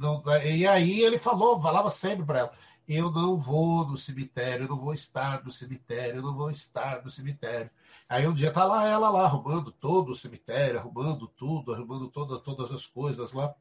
Não, 0.00 0.22
e 0.44 0.66
aí 0.66 1.00
ele 1.00 1.16
falou, 1.16 1.62
falava 1.62 1.88
sempre 1.90 2.26
para 2.26 2.40
ela: 2.40 2.52
eu 2.88 3.08
não 3.12 3.36
vou 3.36 3.86
no 3.86 3.96
cemitério, 3.96 4.64
eu 4.64 4.68
não 4.70 4.80
vou 4.80 4.92
estar 4.92 5.44
no 5.44 5.52
cemitério, 5.52 6.16
eu 6.16 6.22
não 6.22 6.34
vou 6.34 6.50
estar 6.50 7.04
no 7.04 7.10
cemitério. 7.10 7.70
Aí 8.08 8.26
um 8.26 8.34
dia 8.34 8.52
tá 8.52 8.64
lá 8.64 8.84
ela 8.84 9.08
lá 9.08 9.24
arrumando 9.24 9.70
todo 9.70 10.10
o 10.10 10.16
cemitério, 10.16 10.80
arrumando 10.80 11.28
tudo, 11.28 11.72
arrumando 11.72 12.08
toda, 12.08 12.40
todas 12.40 12.72
as 12.72 12.86
coisas 12.86 13.32
lá. 13.32 13.54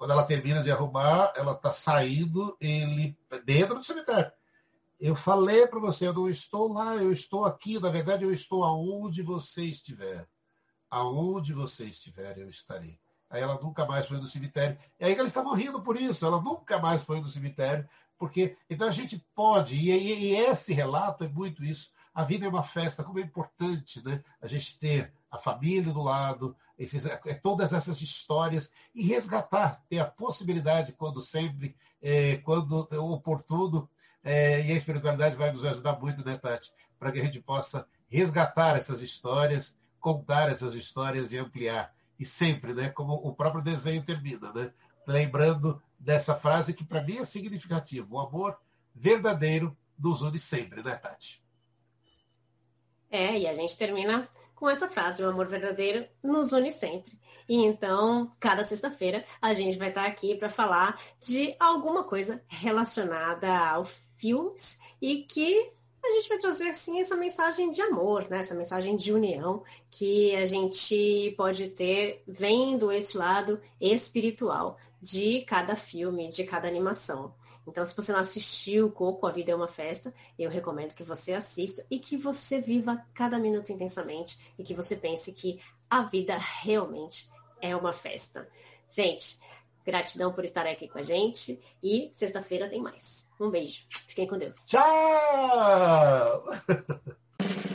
Quando 0.00 0.12
ela 0.12 0.24
termina 0.24 0.62
de 0.62 0.72
arrumar, 0.72 1.30
ela 1.36 1.54
tá 1.54 1.70
saindo 1.70 2.56
ele 2.58 3.14
dentro 3.44 3.74
do 3.74 3.84
cemitério. 3.84 4.32
Eu 4.98 5.14
falei 5.14 5.66
para 5.66 5.78
você, 5.78 6.08
eu 6.08 6.14
não 6.14 6.26
estou 6.26 6.72
lá, 6.72 6.96
eu 6.96 7.12
estou 7.12 7.44
aqui. 7.44 7.78
Na 7.78 7.90
verdade, 7.90 8.24
eu 8.24 8.32
estou 8.32 8.64
aonde 8.64 9.20
você 9.20 9.62
estiver. 9.62 10.26
Aonde 10.88 11.52
você 11.52 11.84
estiver, 11.84 12.38
eu 12.38 12.48
estarei. 12.48 12.98
Aí 13.28 13.42
ela 13.42 13.60
nunca 13.60 13.84
mais 13.84 14.06
foi 14.06 14.16
no 14.16 14.26
cemitério. 14.26 14.78
E 14.98 15.04
aí 15.04 15.12
eles 15.12 15.26
estavam 15.26 15.52
rindo 15.52 15.82
por 15.82 16.00
isso. 16.00 16.24
Ela 16.24 16.40
nunca 16.40 16.78
mais 16.78 17.02
foi 17.02 17.20
no 17.20 17.28
cemitério. 17.28 17.86
Porque, 18.16 18.56
então 18.70 18.88
a 18.88 18.92
gente 18.92 19.22
pode, 19.34 19.74
e, 19.76 19.90
e, 19.90 20.30
e 20.30 20.34
esse 20.34 20.72
relato 20.72 21.24
é 21.24 21.28
muito 21.28 21.62
isso. 21.62 21.90
A 22.14 22.24
vida 22.24 22.46
é 22.46 22.48
uma 22.48 22.62
festa, 22.62 23.04
como 23.04 23.18
é 23.18 23.22
importante 23.22 24.02
né? 24.02 24.24
a 24.40 24.46
gente 24.46 24.78
ter 24.78 25.12
a 25.30 25.38
família 25.38 25.92
do 25.92 26.02
lado, 26.02 26.56
esses, 26.78 27.06
é, 27.06 27.16
todas 27.34 27.72
essas 27.72 28.00
histórias, 28.00 28.72
e 28.94 29.02
resgatar, 29.02 29.82
ter 29.88 29.98
a 30.00 30.06
possibilidade, 30.06 30.92
quando 30.92 31.22
sempre, 31.22 31.76
é, 32.02 32.36
quando 32.38 32.88
oportuno, 32.98 33.88
é, 34.22 34.66
e 34.66 34.72
a 34.72 34.76
espiritualidade 34.76 35.36
vai 35.36 35.52
nos 35.52 35.64
ajudar 35.64 35.98
muito, 35.98 36.24
né, 36.24 36.36
Tati? 36.36 36.72
Para 36.98 37.12
que 37.12 37.20
a 37.20 37.24
gente 37.24 37.40
possa 37.40 37.86
resgatar 38.08 38.76
essas 38.76 39.00
histórias, 39.00 39.74
contar 39.98 40.50
essas 40.50 40.74
histórias 40.74 41.32
e 41.32 41.38
ampliar 41.38 41.94
e 42.18 42.24
sempre, 42.24 42.74
né? 42.74 42.90
Como 42.90 43.14
o 43.14 43.34
próprio 43.34 43.62
desenho 43.62 44.04
termina, 44.04 44.52
né? 44.52 44.72
Lembrando 45.06 45.82
dessa 45.98 46.34
frase 46.34 46.74
que 46.74 46.84
para 46.84 47.02
mim 47.02 47.18
é 47.18 47.24
significativa: 47.24 48.06
o 48.10 48.20
amor 48.20 48.58
verdadeiro 48.94 49.76
nos 49.98 50.20
une 50.20 50.38
sempre, 50.38 50.82
né, 50.82 50.96
Tati? 50.96 51.42
É, 53.10 53.38
e 53.38 53.48
a 53.48 53.54
gente 53.54 53.76
termina 53.76 54.28
com 54.60 54.68
essa 54.68 54.88
frase: 54.88 55.22
o 55.22 55.28
amor 55.28 55.48
verdadeiro 55.48 56.06
nos 56.22 56.52
une 56.52 56.70
sempre. 56.70 57.18
E 57.48 57.56
então, 57.56 58.30
cada 58.38 58.62
sexta-feira, 58.62 59.24
a 59.42 59.54
gente 59.54 59.76
vai 59.76 59.88
estar 59.88 60.04
aqui 60.04 60.36
para 60.36 60.50
falar 60.50 61.02
de 61.20 61.56
alguma 61.58 62.04
coisa 62.04 62.40
relacionada 62.46 63.48
aos 63.58 63.98
filmes 64.16 64.78
e 65.02 65.24
que 65.24 65.72
a 66.02 66.12
gente 66.12 66.28
vai 66.28 66.38
trazer 66.38 66.68
assim 66.70 67.00
essa 67.00 67.16
mensagem 67.16 67.72
de 67.72 67.82
amor, 67.82 68.28
né? 68.30 68.38
Essa 68.38 68.54
mensagem 68.54 68.96
de 68.96 69.12
união 69.12 69.64
que 69.90 70.34
a 70.36 70.46
gente 70.46 71.34
pode 71.36 71.68
ter 71.68 72.22
vendo 72.26 72.92
esse 72.92 73.18
lado 73.18 73.60
espiritual 73.80 74.78
de 75.02 75.40
cada 75.42 75.74
filme, 75.74 76.28
de 76.28 76.44
cada 76.44 76.68
animação. 76.68 77.34
Então, 77.66 77.84
se 77.84 77.94
você 77.94 78.12
não 78.12 78.20
assistiu 78.20 78.90
Coco, 78.90 79.26
A 79.26 79.32
Vida 79.32 79.52
é 79.52 79.54
uma 79.54 79.68
Festa, 79.68 80.14
eu 80.38 80.50
recomendo 80.50 80.94
que 80.94 81.04
você 81.04 81.32
assista 81.32 81.84
e 81.90 81.98
que 81.98 82.16
você 82.16 82.60
viva 82.60 83.04
cada 83.14 83.38
minuto 83.38 83.70
intensamente 83.70 84.38
e 84.58 84.64
que 84.64 84.74
você 84.74 84.96
pense 84.96 85.32
que 85.32 85.60
a 85.88 86.02
vida 86.02 86.36
realmente 86.38 87.28
é 87.60 87.76
uma 87.76 87.92
festa. 87.92 88.48
Gente, 88.88 89.38
gratidão 89.84 90.32
por 90.32 90.44
estar 90.44 90.66
aqui 90.66 90.88
com 90.88 90.98
a 90.98 91.02
gente 91.02 91.60
e 91.82 92.10
sexta-feira 92.14 92.68
tem 92.68 92.80
mais. 92.80 93.28
Um 93.38 93.50
beijo. 93.50 93.82
Fiquem 94.06 94.26
com 94.26 94.38
Deus. 94.38 94.66
Tchau! 94.66 94.80